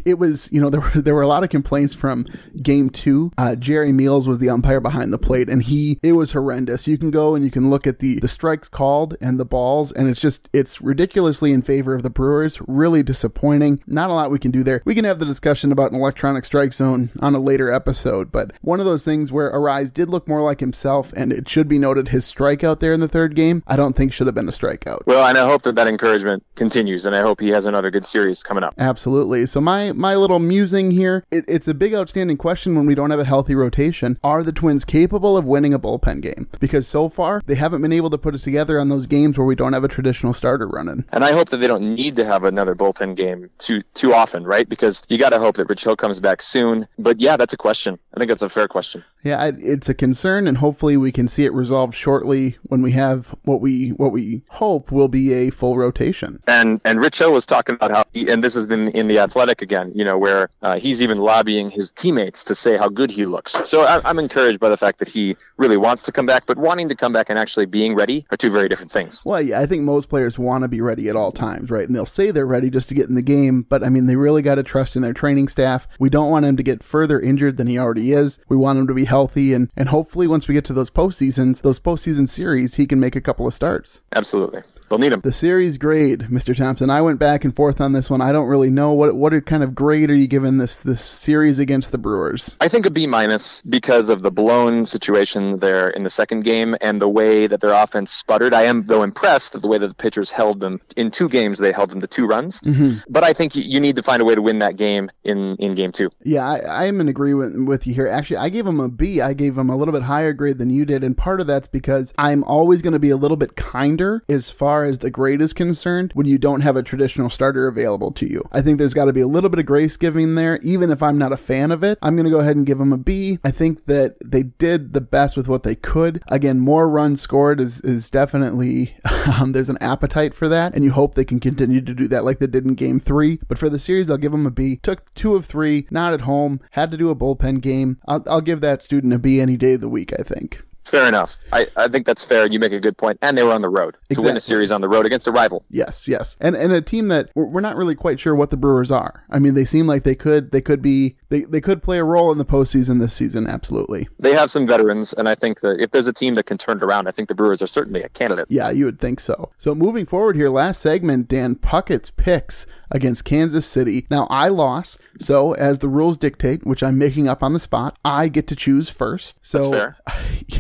it 0.06 0.18
was 0.18 0.50
you 0.52 0.62
know 0.62 0.70
there 0.70 0.82
were 0.82 1.02
there 1.02 1.16
were 1.16 1.22
a 1.22 1.28
lot 1.28 1.44
of 1.44 1.50
complaints 1.50 1.94
from 1.94 2.26
game 2.62 2.90
two. 2.90 3.32
Uh, 3.38 3.56
Jerry 3.56 3.92
Meals 3.92 4.28
was 4.28 4.40
the 4.40 4.50
umpire 4.50 4.80
behind 4.80 5.14
the 5.14 5.18
plate, 5.18 5.50
and 5.50 5.64
he 5.64 6.00
it 6.04 6.14
was 6.14 6.32
horrendous. 6.32 6.88
You 6.88 6.98
can 6.98 7.12
go 7.12 7.36
and 7.36 7.44
you 7.44 7.52
can 7.52 7.70
look 7.70 7.88
at 7.88 8.00
the 8.00 8.20
the 8.20 8.28
strikes 8.28 8.70
called 8.70 9.16
and 9.22 9.40
the 9.40 9.46
balls, 9.46 9.92
and 9.92 10.08
it's 10.08 10.22
just 10.22 10.50
it's 10.54 10.82
ridiculously 10.82 11.52
in 11.52 11.62
favor 11.70 11.94
of 11.94 12.02
the 12.02 12.10
Brewers. 12.10 12.60
Really 12.68 13.04
disappointing. 13.04 13.84
Not 13.86 14.10
a 14.10 14.14
lot 14.14 14.32
we 14.32 14.40
can 14.40 14.50
do 14.50 14.64
there. 14.64 14.82
We 14.86 14.96
can 14.96 15.06
have 15.06 15.20
the 15.20 15.26
discussion 15.26 15.72
about 15.72 15.92
an 15.92 16.00
electronic 16.00 16.44
strike 16.44 16.74
zone 16.74 17.12
on 17.20 17.36
a 17.36 17.40
later 17.40 17.72
episode, 17.72 18.32
but 18.32 18.54
one 18.62 18.80
of 18.80 18.88
those 18.88 19.06
things 19.06 19.32
where 19.32 19.52
Arraez 19.52 19.94
did 19.94 20.10
look 20.10 20.28
more 20.28 20.42
like 20.42 20.60
himself, 20.60 21.14
and 21.16 21.32
it 21.32 21.48
should 21.48 21.68
be 21.68 21.78
noted 21.78 22.08
his 22.08 22.26
strikeout 22.26 22.80
there 22.80 22.92
in 22.92 23.02
the 23.02 23.08
third 23.08 23.36
game, 23.36 23.62
I 23.68 23.76
don't 23.76 23.96
think 23.96 24.14
should 24.14 24.26
have 24.26 24.34
been 24.34 24.48
a 24.48 24.52
strikeout. 24.52 25.06
Well, 25.06 25.28
and 25.28 25.38
I 25.38 25.46
hope 25.46 25.62
that 25.62 25.76
that 25.76 25.88
encouragement 25.88 26.44
continues, 26.56 27.06
and 27.06 27.16
I 27.16 27.22
hope 27.22 27.40
he 27.40 27.50
has 27.50 27.66
another 27.66 27.92
good 27.92 28.04
series 28.04 28.42
coming 28.42 28.64
up. 28.64 28.74
Absolutely. 28.80 29.46
So 29.46 29.62
my 29.62 29.92
my 29.92 30.16
little 30.16 30.40
musing 30.40 30.90
here, 30.90 31.24
it, 31.30 31.46
it's 31.48 31.68
a 31.68 31.76
big 31.76 31.94
outstanding 31.94 32.38
question 32.38 32.74
when 32.76 32.88
we 32.88 32.96
don't 32.96 33.12
have 33.12 33.20
a 33.20 33.26
healthy 33.26 33.54
rotation. 33.54 34.18
Are 34.24 34.42
the 34.42 34.52
Twins 34.52 34.86
capable 34.86 35.38
of 35.38 35.46
winning 35.46 35.76
a 35.76 35.80
bullpen 35.80 36.22
game? 36.22 36.50
Because 36.60 36.88
so 36.88 37.10
far 37.10 37.44
they 37.46 37.54
haven't 37.54 37.84
been 37.84 37.94
able 37.94 38.10
to 38.10 38.18
put 38.18 38.34
it 38.34 38.40
together 38.40 38.80
on 38.80 38.90
those 38.90 39.06
games 39.06 39.38
where 39.38 39.46
we 39.46 39.54
don't 39.54 39.74
have 39.74 39.84
a 39.84 39.88
traditional 39.88 40.34
starter 40.34 40.68
running. 40.68 41.06
And 41.12 41.24
I 41.24 41.32
hope 41.32 41.50
that 41.50 41.59
they 41.60 41.68
don't 41.68 41.96
need 41.96 42.16
to 42.16 42.26
have 42.26 42.44
another 42.44 42.76
bullpen 42.76 43.16
game 43.16 43.50
too 43.58 43.82
too 43.94 44.14
often, 44.14 44.46
right? 44.46 44.68
Because 44.68 45.04
you 45.10 45.18
got 45.18 45.30
to 45.30 45.40
hope 45.40 45.56
that 45.58 45.66
Rich 45.66 45.84
Hill 45.84 45.96
comes 45.96 46.20
back 46.20 46.42
soon. 46.42 46.88
But 46.98 47.20
yeah, 47.20 47.38
that's 47.38 47.54
a 47.54 47.58
question. 47.58 48.00
I 48.14 48.20
think 48.20 48.30
that's 48.30 48.42
a 48.42 48.50
fair 48.50 48.68
question. 48.68 49.04
Yeah, 49.24 49.52
it's 49.58 49.90
a 49.90 49.94
concern, 49.94 50.48
and 50.48 50.58
hopefully 50.58 50.96
we 50.96 51.12
can 51.12 51.28
see 51.28 51.44
it 51.44 51.54
resolved 51.54 51.94
shortly 51.94 52.58
when 52.64 52.82
we 52.82 52.92
have 52.94 53.36
what 53.44 53.60
we 53.60 53.90
what 53.90 54.12
we 54.12 54.42
hope 54.48 54.92
will 54.92 55.10
be 55.10 55.34
a 55.34 55.50
full 55.50 55.78
rotation. 55.78 56.40
And 56.48 56.80
and 56.86 57.02
Rich 57.02 57.20
Hill 57.20 57.34
was 57.34 57.46
talking 57.46 57.76
about 57.76 57.92
how, 57.92 58.06
he, 58.14 58.30
and 58.30 58.44
this 58.44 58.56
is 58.56 58.70
in 58.70 58.90
in 58.90 59.08
the 59.08 59.20
Athletic 59.20 59.62
again, 59.62 59.92
you 59.94 60.06
know, 60.06 60.18
where 60.18 60.50
uh, 60.62 60.80
he's 60.80 61.02
even 61.02 61.18
lobbying 61.18 61.70
his 61.70 61.92
teammates 61.92 62.46
to 62.46 62.56
say 62.56 62.78
how 62.78 62.88
good 62.88 63.12
he 63.12 63.26
looks. 63.26 63.52
So 63.70 63.82
I, 63.82 64.02
I'm 64.10 64.20
encouraged 64.20 64.60
by 64.60 64.70
the 64.70 64.78
fact 64.78 65.00
that 65.00 65.10
he 65.10 65.36
really 65.58 65.78
wants 65.78 66.04
to 66.04 66.12
come 66.14 66.26
back, 66.26 66.46
but 66.46 66.58
wanting 66.58 66.88
to 66.90 66.96
come 66.96 67.12
back 67.12 67.30
and 67.30 67.38
actually 67.38 67.66
being 67.66 67.96
ready 67.96 68.26
are 68.32 68.38
two 68.38 68.50
very 68.50 68.70
different 68.70 68.92
things. 68.92 69.24
Well, 69.26 69.42
yeah, 69.42 69.60
I 69.60 69.66
think 69.66 69.84
most 69.84 70.08
players 70.08 70.40
want 70.40 70.64
to 70.64 70.70
be 70.70 70.80
ready 70.80 71.10
at 71.10 71.18
all 71.18 71.32
times 71.34 71.49
times, 71.50 71.72
right? 71.72 71.86
And 71.86 71.96
they'll 71.96 72.06
say 72.06 72.32
they're 72.32 72.46
ready 72.46 72.70
just 72.70 72.90
to 72.90 72.96
get 72.96 73.10
in 73.10 73.16
the 73.16 73.22
game, 73.22 73.64
but 73.64 73.84
I 73.84 73.90
mean, 73.90 74.06
they 74.08 74.16
really 74.16 74.42
got 74.42 74.56
to 74.56 74.64
trust 74.64 74.96
in 74.96 75.02
their 75.02 75.14
training 75.14 75.48
staff. 75.48 75.88
We 76.00 76.10
don't 76.10 76.32
want 76.32 76.46
him 76.46 76.58
to 76.58 76.64
get 76.64 76.84
further 76.84 77.20
injured 77.20 77.58
than 77.58 77.68
he 77.68 77.78
already 77.78 78.12
is. 78.12 78.40
We 78.50 78.58
want 78.58 78.80
him 78.80 78.88
to 78.88 78.94
be 78.94 79.06
healthy, 79.06 79.54
and 79.54 79.70
and 79.76 79.90
hopefully, 79.90 80.28
once 80.28 80.48
we 80.48 80.54
get 80.54 80.66
to 80.66 80.74
those 80.74 80.90
postseasons, 80.90 81.62
those 81.62 81.80
postseason 81.80 82.28
series, 82.28 82.76
he 82.76 82.86
can 82.86 83.00
make 83.00 83.16
a 83.16 83.22
couple 83.22 83.48
of 83.48 83.54
starts. 83.54 84.02
Absolutely. 84.16 84.62
They'll 84.90 85.00
need 85.00 85.14
him. 85.14 85.22
The 85.22 85.32
series 85.32 85.78
grade, 85.78 86.22
Mr. 86.30 86.56
Thompson. 86.56 86.90
I 86.90 87.02
went 87.02 87.20
back 87.20 87.46
and 87.46 87.56
forth 87.56 87.80
on 87.80 87.94
this 87.94 88.10
one. 88.10 88.22
I 88.22 88.32
don't 88.32 88.48
really 88.48 88.72
know 88.72 88.94
what 88.94 89.16
what 89.16 89.34
kind 89.46 89.62
of 89.62 89.76
grade 89.76 90.10
are 90.10 90.16
you 90.16 90.28
giving 90.28 90.58
this 90.58 90.80
this 90.80 91.04
series 91.04 91.60
against 91.60 91.92
the 91.92 92.00
Brewers? 92.00 92.56
I 92.60 92.68
think 92.70 92.86
a 92.88 92.92
B 92.92 93.06
minus 93.06 93.62
because 93.62 94.10
of 94.10 94.24
the 94.24 94.32
blown 94.32 94.88
situation 94.88 95.58
there 95.58 95.90
in 95.90 96.04
the 96.04 96.10
second 96.10 96.42
game 96.42 96.76
and 96.82 97.00
the 97.00 97.08
way 97.08 97.46
that 97.46 97.62
their 97.62 97.74
offense 97.74 98.12
sputtered. 98.12 98.54
I 98.54 98.64
am 98.64 98.88
though 98.88 99.04
impressed 99.04 99.54
at 99.54 99.62
the 99.62 99.68
way 99.68 99.78
that 99.78 99.88
the 99.88 99.96
pitchers 99.96 100.32
held 100.32 100.60
them 100.60 100.82
in 100.98 101.12
two 101.12 101.30
games. 101.30 101.60
They 101.60 101.72
held 101.72 101.92
them 101.92 102.02
to 102.02 102.08
two 102.08 102.26
runs, 102.26 102.60
mm-hmm. 102.62 102.98
but 103.10 103.24
I 103.24 103.34
think 103.34 103.56
you 103.56 103.80
need 103.80 103.96
to 103.98 104.04
find 104.04 104.22
a 104.22 104.26
way 104.26 104.34
to 104.34 104.42
win 104.42 104.60
that 104.60 104.76
game 104.76 105.12
in 105.24 105.56
in 105.58 105.76
game 105.76 105.92
two. 105.92 106.10
Yeah, 106.24 106.48
I, 106.48 106.88
I'm 106.88 107.00
in 107.00 107.08
agreement 107.08 107.68
with 107.68 107.86
you 107.86 107.94
here. 107.94 108.08
Actually, 108.08 108.38
I 108.38 108.50
gave 108.50 108.66
them 108.66 108.80
a 108.80 108.90
B. 108.90 109.22
I 109.22 109.34
gave 109.34 109.54
them 109.54 109.70
a 109.70 109.76
little 109.76 109.92
bit 109.92 110.04
higher 110.04 110.34
grade 110.34 110.58
than 110.58 110.72
you 110.72 110.84
did, 110.86 111.04
and 111.04 111.16
part 111.16 111.42
of 111.42 111.48
that's 111.48 111.68
because 111.68 112.12
I'm 112.18 112.44
always 112.44 112.82
going 112.82 112.94
to 112.94 113.00
be 113.00 113.12
a 113.12 113.18
little 113.18 113.38
bit 113.38 113.56
kinder 113.56 114.24
as 114.28 114.50
far 114.50 114.79
as 114.86 115.00
the 115.00 115.10
grade 115.10 115.42
is 115.42 115.54
concerned 115.54 116.12
when 116.14 116.28
you 116.28 116.38
don't 116.38 116.62
have 116.62 116.76
a 116.76 116.84
traditional 116.84 117.30
starter 117.30 117.68
available 117.68 118.12
to 118.12 118.30
you. 118.30 118.48
I 118.52 118.62
think 118.62 118.78
there's 118.78 118.94
got 118.94 119.06
to 119.06 119.14
be 119.14 119.22
a 119.22 119.28
little 119.28 119.50
bit 119.50 119.60
of 119.60 119.66
grace 119.66 119.98
giving 119.98 120.36
there, 120.36 120.60
even 120.62 120.92
if 120.92 121.02
I'm 121.04 121.18
not 121.18 121.32
a 121.32 121.38
fan 121.38 121.72
of 121.72 121.84
it. 121.84 121.98
I'm 122.02 122.16
going 122.16 122.26
to 122.26 122.32
go 122.32 122.40
ahead 122.40 122.56
and 122.56 122.66
give 122.66 122.78
them 122.78 122.94
a 122.94 122.98
B. 122.98 123.40
I 123.44 123.52
think 123.52 123.86
that 123.86 124.18
they 124.24 124.44
did 124.44 124.94
the 124.94 125.02
best 125.02 125.38
with 125.38 125.48
what 125.48 125.64
they 125.64 125.76
could. 125.76 126.24
Again, 126.28 126.60
more 126.60 126.90
runs 126.90 127.22
scored 127.22 127.60
is, 127.60 127.82
is 127.82 128.10
definitely, 128.10 128.96
um, 129.40 129.52
there's 129.52 129.70
an 129.70 129.78
appetite 129.82 130.34
for 130.34 130.48
that, 130.50 130.76
and 130.76 130.84
you 130.84 130.92
hope 130.92 131.16
they 131.16 131.26
can 131.26 131.40
continue 131.40 131.82
to 131.82 131.94
do 131.94 132.08
that 132.08 132.26
like 132.26 132.40
they 132.40 132.48
did 132.48 132.66
in 132.66 132.76
game 132.76 133.00
three. 133.00 133.40
But 133.48 133.58
for 133.58 133.70
the 133.70 133.80
series, 133.80 134.10
I'll 134.10 134.18
give 134.18 134.32
them 134.32 134.46
a 134.46 134.52
B. 134.52 134.78
Took 134.78 135.14
two 135.14 135.36
of 135.36 135.46
three, 135.46 135.88
not 135.92 136.14
at 136.14 136.22
home, 136.22 136.62
had 136.72 136.92
to 136.92 136.98
do 136.98 137.10
a 137.10 137.16
bullpen 137.16 137.62
game. 137.62 137.98
I'll, 138.08 138.24
I'll 138.28 138.42
give 138.42 138.62
that 138.62 138.84
student 138.84 139.14
a 139.14 139.20
B 139.20 139.40
any 139.40 139.58
day 139.58 139.74
of 139.74 139.82
the 139.82 139.90
week, 139.90 140.14
I 140.18 140.24
think. 140.24 140.64
Fair 140.90 141.08
enough. 141.08 141.38
I, 141.54 141.68
I 141.76 141.88
think 141.88 142.08
that's 142.08 142.26
fair. 142.26 142.48
You 142.48 142.60
make 142.60 142.72
a 142.72 142.80
good 142.80 142.98
point. 142.98 143.20
And 143.22 143.38
they 143.38 143.44
were 143.44 143.52
on 143.52 143.62
the 143.62 143.70
road 143.70 143.96
exactly. 144.10 144.16
to 144.16 144.28
win 144.30 144.38
a 144.38 144.42
series 144.42 144.72
on 144.72 144.82
the 144.82 144.90
road 144.90 145.06
against 145.06 145.28
a 145.28 145.32
rival. 145.32 145.64
Yes, 145.70 146.08
yes. 146.08 146.36
And 146.42 146.56
and 146.56 146.74
a 146.74 146.82
team 146.82 147.10
that 147.10 147.30
we're 147.36 147.62
not 147.62 147.76
really 147.76 147.96
quite 147.96 148.20
sure 148.20 148.36
what 148.36 148.50
the 148.50 148.58
Brewers 148.58 148.92
are. 148.92 149.24
I 149.30 149.38
mean, 149.38 149.54
they 149.54 149.66
seem 149.66 149.86
like 149.86 150.04
they 150.04 150.16
could 150.16 150.52
they 150.52 150.62
could 150.62 150.82
be 150.82 151.16
they, 151.30 151.42
they 151.42 151.62
could 151.62 151.84
play 151.84 152.00
a 152.00 152.04
role 152.04 152.32
in 152.32 152.40
the 152.40 152.46
postseason 152.46 153.00
this 153.00 153.14
season, 153.14 153.48
absolutely. 153.48 154.08
They 154.18 154.34
have 154.34 154.50
some 154.50 154.66
veterans, 154.66 155.14
and 155.14 155.30
I 155.30 155.36
think 155.36 155.60
that 155.62 155.80
if 155.80 155.92
there's 155.92 156.08
a 156.08 156.14
team 156.14 156.36
that 156.36 156.48
can 156.48 156.58
turn 156.58 156.78
it 156.78 156.84
around, 156.84 157.08
I 157.08 157.12
think 157.12 157.30
the 157.30 157.36
Brewers 157.36 157.62
are 157.62 157.68
certainly 157.68 158.02
a 158.02 158.10
candidate. 158.10 158.48
Yeah, 158.50 158.72
you 158.72 158.86
would 158.86 159.00
think 159.00 159.20
so. 159.20 159.52
So 159.60 159.76
moving 159.76 160.08
forward 160.08 160.36
here, 160.36 160.50
last 160.50 160.82
segment, 160.82 161.28
Dan 161.28 161.56
Puckett's 161.56 162.10
picks 162.10 162.66
against 162.90 163.26
Kansas 163.26 163.66
City. 163.66 164.08
Now 164.10 164.26
I 164.32 164.48
lost, 164.48 165.00
so 165.20 165.54
as 165.54 165.80
the 165.80 165.88
rules 165.88 166.18
dictate, 166.18 166.66
which 166.66 166.82
I'm 166.82 166.98
making 166.98 167.28
up 167.28 167.44
on 167.44 167.54
the 167.54 167.60
spot, 167.60 167.98
I 168.04 168.28
get 168.28 168.48
to 168.48 168.56
choose 168.56 168.90
first. 168.90 169.38
So 169.46 169.94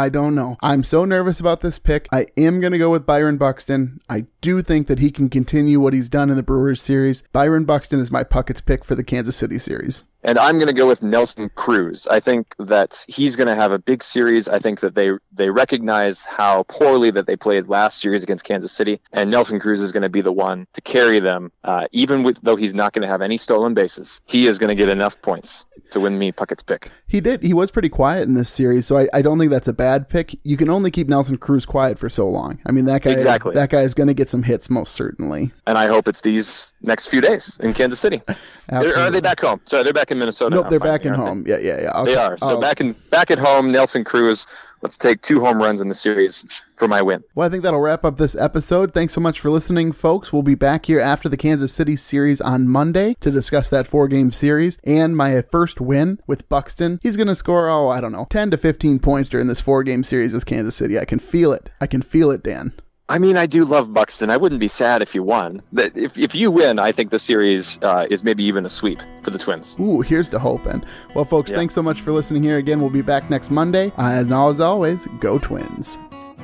I 0.00 0.08
don't 0.08 0.34
know. 0.34 0.56
I'm 0.62 0.82
so 0.82 1.04
nervous 1.04 1.40
about 1.40 1.60
this 1.60 1.78
pick. 1.78 2.08
I 2.10 2.24
am 2.38 2.58
going 2.58 2.72
to 2.72 2.78
go 2.78 2.88
with 2.88 3.04
Byron 3.04 3.36
Buxton. 3.36 4.00
I 4.08 4.24
do 4.40 4.62
think 4.62 4.86
that 4.86 4.98
he 4.98 5.10
can 5.10 5.28
continue 5.28 5.78
what 5.78 5.92
he's 5.92 6.08
done 6.08 6.30
in 6.30 6.36
the 6.36 6.42
Brewers 6.42 6.80
series. 6.80 7.22
Byron 7.32 7.66
Buxton 7.66 8.00
is 8.00 8.10
my 8.10 8.24
Puckett's 8.24 8.62
pick 8.62 8.82
for 8.82 8.94
the 8.94 9.04
Kansas 9.04 9.36
City 9.36 9.58
series. 9.58 10.06
And 10.22 10.38
I'm 10.38 10.56
going 10.56 10.68
to 10.68 10.74
go 10.74 10.86
with 10.86 11.02
Nelson 11.02 11.50
Cruz. 11.54 12.06
I 12.06 12.20
think 12.20 12.54
that 12.58 13.04
he's 13.08 13.36
going 13.36 13.48
to 13.48 13.54
have 13.54 13.72
a 13.72 13.78
big 13.78 14.02
series. 14.02 14.48
I 14.48 14.58
think 14.58 14.80
that 14.80 14.94
they 14.94 15.12
they 15.32 15.48
recognize 15.48 16.24
how 16.24 16.64
poorly 16.64 17.10
that 17.12 17.26
they 17.26 17.36
played 17.36 17.68
last 17.68 18.00
series 18.00 18.22
against 18.22 18.44
Kansas 18.44 18.70
City, 18.70 19.00
and 19.12 19.30
Nelson 19.30 19.60
Cruz 19.60 19.82
is 19.82 19.92
going 19.92 20.02
to 20.02 20.10
be 20.10 20.20
the 20.20 20.32
one 20.32 20.66
to 20.74 20.82
carry 20.82 21.20
them. 21.20 21.52
Uh, 21.64 21.86
even 21.92 22.22
with 22.22 22.38
though 22.42 22.56
he's 22.56 22.74
not 22.74 22.92
going 22.92 23.02
to 23.02 23.08
have 23.08 23.22
any 23.22 23.38
stolen 23.38 23.72
bases, 23.72 24.20
he 24.26 24.46
is 24.46 24.58
going 24.58 24.68
to 24.68 24.74
get 24.74 24.90
enough 24.90 25.20
points 25.22 25.64
to 25.92 26.00
win 26.00 26.18
me 26.18 26.32
Puckett's 26.32 26.62
pick. 26.62 26.90
He 27.06 27.20
did. 27.20 27.42
He 27.42 27.54
was 27.54 27.70
pretty 27.70 27.88
quiet 27.88 28.28
in 28.28 28.34
this 28.34 28.50
series, 28.50 28.86
so 28.86 28.98
I, 28.98 29.08
I 29.14 29.22
don't 29.22 29.38
think 29.38 29.50
that's 29.50 29.68
a 29.68 29.72
bad 29.72 29.89
pick. 29.98 30.38
You 30.44 30.56
can 30.56 30.68
only 30.68 30.90
keep 30.90 31.08
Nelson 31.08 31.36
Cruz 31.36 31.66
quiet 31.66 31.98
for 31.98 32.08
so 32.08 32.28
long. 32.28 32.58
I 32.66 32.72
mean, 32.72 32.84
that 32.86 33.02
guy 33.02 33.10
exactly. 33.10 33.54
that 33.54 33.70
guy 33.70 33.80
is 33.80 33.94
going 33.94 34.06
to 34.06 34.14
get 34.14 34.28
some 34.28 34.42
hits 34.42 34.70
most 34.70 34.94
certainly. 34.94 35.50
And 35.66 35.76
I 35.76 35.86
hope 35.86 36.08
it's 36.08 36.20
these 36.20 36.74
next 36.82 37.08
few 37.08 37.20
days 37.20 37.56
in 37.60 37.74
Kansas 37.74 38.00
City. 38.00 38.22
are 38.70 39.10
they 39.10 39.20
back 39.20 39.40
home? 39.40 39.60
Sorry, 39.64 39.82
they're 39.82 39.92
back 39.92 40.10
in 40.10 40.18
Minnesota. 40.18 40.54
Nope, 40.54 40.68
they're 40.70 40.80
back 40.80 41.04
in 41.04 41.14
home. 41.14 41.44
They? 41.44 41.62
Yeah, 41.62 41.74
yeah, 41.76 41.82
yeah. 41.82 42.00
Okay. 42.00 42.14
They 42.14 42.16
are. 42.16 42.36
So 42.38 42.56
oh. 42.56 42.60
back 42.60 42.80
in 42.80 42.92
back 43.10 43.30
at 43.30 43.38
home, 43.38 43.72
Nelson 43.72 44.04
Cruz. 44.04 44.46
Let's 44.82 44.96
take 44.96 45.20
two 45.20 45.40
home 45.40 45.58
runs 45.58 45.80
in 45.80 45.88
the 45.88 45.94
series 45.94 46.62
for 46.76 46.88
my 46.88 47.02
win. 47.02 47.22
Well, 47.34 47.46
I 47.46 47.50
think 47.50 47.62
that'll 47.62 47.80
wrap 47.80 48.04
up 48.04 48.16
this 48.16 48.34
episode. 48.34 48.92
Thanks 48.94 49.12
so 49.12 49.20
much 49.20 49.40
for 49.40 49.50
listening, 49.50 49.92
folks. 49.92 50.32
We'll 50.32 50.42
be 50.42 50.54
back 50.54 50.86
here 50.86 51.00
after 51.00 51.28
the 51.28 51.36
Kansas 51.36 51.72
City 51.72 51.96
series 51.96 52.40
on 52.40 52.66
Monday 52.66 53.14
to 53.20 53.30
discuss 53.30 53.68
that 53.70 53.86
four 53.86 54.08
game 54.08 54.30
series 54.30 54.78
and 54.84 55.16
my 55.16 55.42
first 55.42 55.80
win 55.80 56.18
with 56.26 56.48
Buxton. 56.48 56.98
He's 57.02 57.18
going 57.18 57.28
to 57.28 57.34
score, 57.34 57.68
oh, 57.68 57.88
I 57.88 58.00
don't 58.00 58.12
know, 58.12 58.26
10 58.30 58.52
to 58.52 58.56
15 58.56 58.98
points 59.00 59.28
during 59.28 59.48
this 59.48 59.60
four 59.60 59.82
game 59.82 60.02
series 60.02 60.32
with 60.32 60.46
Kansas 60.46 60.76
City. 60.76 60.98
I 60.98 61.04
can 61.04 61.18
feel 61.18 61.52
it. 61.52 61.68
I 61.80 61.86
can 61.86 62.00
feel 62.00 62.30
it, 62.30 62.42
Dan. 62.42 62.72
I 63.10 63.18
mean, 63.18 63.36
I 63.36 63.46
do 63.46 63.64
love 63.64 63.92
Buxton. 63.92 64.30
I 64.30 64.36
wouldn't 64.36 64.60
be 64.60 64.68
sad 64.68 65.02
if 65.02 65.16
you 65.16 65.24
won. 65.24 65.62
That 65.72 65.96
if, 65.96 66.16
if 66.16 66.32
you 66.32 66.48
win, 66.52 66.78
I 66.78 66.92
think 66.92 67.10
the 67.10 67.18
series 67.18 67.76
uh, 67.82 68.06
is 68.08 68.22
maybe 68.22 68.44
even 68.44 68.64
a 68.64 68.68
sweep 68.68 69.02
for 69.24 69.30
the 69.30 69.38
Twins. 69.38 69.76
Ooh, 69.80 70.00
here's 70.00 70.30
to 70.30 70.38
hoping. 70.38 70.84
Well, 71.12 71.24
folks, 71.24 71.50
yeah. 71.50 71.56
thanks 71.56 71.74
so 71.74 71.82
much 71.82 72.02
for 72.02 72.12
listening 72.12 72.44
here 72.44 72.58
again. 72.58 72.80
We'll 72.80 72.88
be 72.88 73.02
back 73.02 73.28
next 73.28 73.50
Monday. 73.50 73.92
Uh, 73.98 74.12
as 74.12 74.30
always, 74.30 75.08
go 75.18 75.40
Twins. 75.40 75.98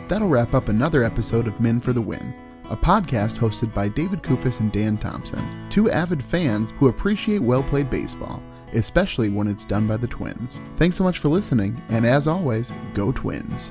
That'll 0.08 0.28
wrap 0.28 0.54
up 0.54 0.66
another 0.68 1.04
episode 1.04 1.46
of 1.46 1.60
Men 1.60 1.80
for 1.80 1.92
the 1.92 2.02
Win, 2.02 2.34
a 2.68 2.76
podcast 2.76 3.34
hosted 3.34 3.72
by 3.72 3.86
David 3.88 4.24
Kufis 4.24 4.58
and 4.58 4.72
Dan 4.72 4.98
Thompson, 4.98 5.68
two 5.70 5.88
avid 5.92 6.20
fans 6.20 6.72
who 6.78 6.88
appreciate 6.88 7.42
well 7.42 7.62
played 7.62 7.90
baseball, 7.90 8.42
especially 8.72 9.28
when 9.28 9.46
it's 9.46 9.64
done 9.64 9.86
by 9.86 9.96
the 9.96 10.08
Twins. 10.08 10.60
Thanks 10.78 10.96
so 10.96 11.04
much 11.04 11.20
for 11.20 11.28
listening, 11.28 11.80
and 11.90 12.04
as 12.04 12.26
always, 12.26 12.72
go 12.92 13.12
Twins. 13.12 13.70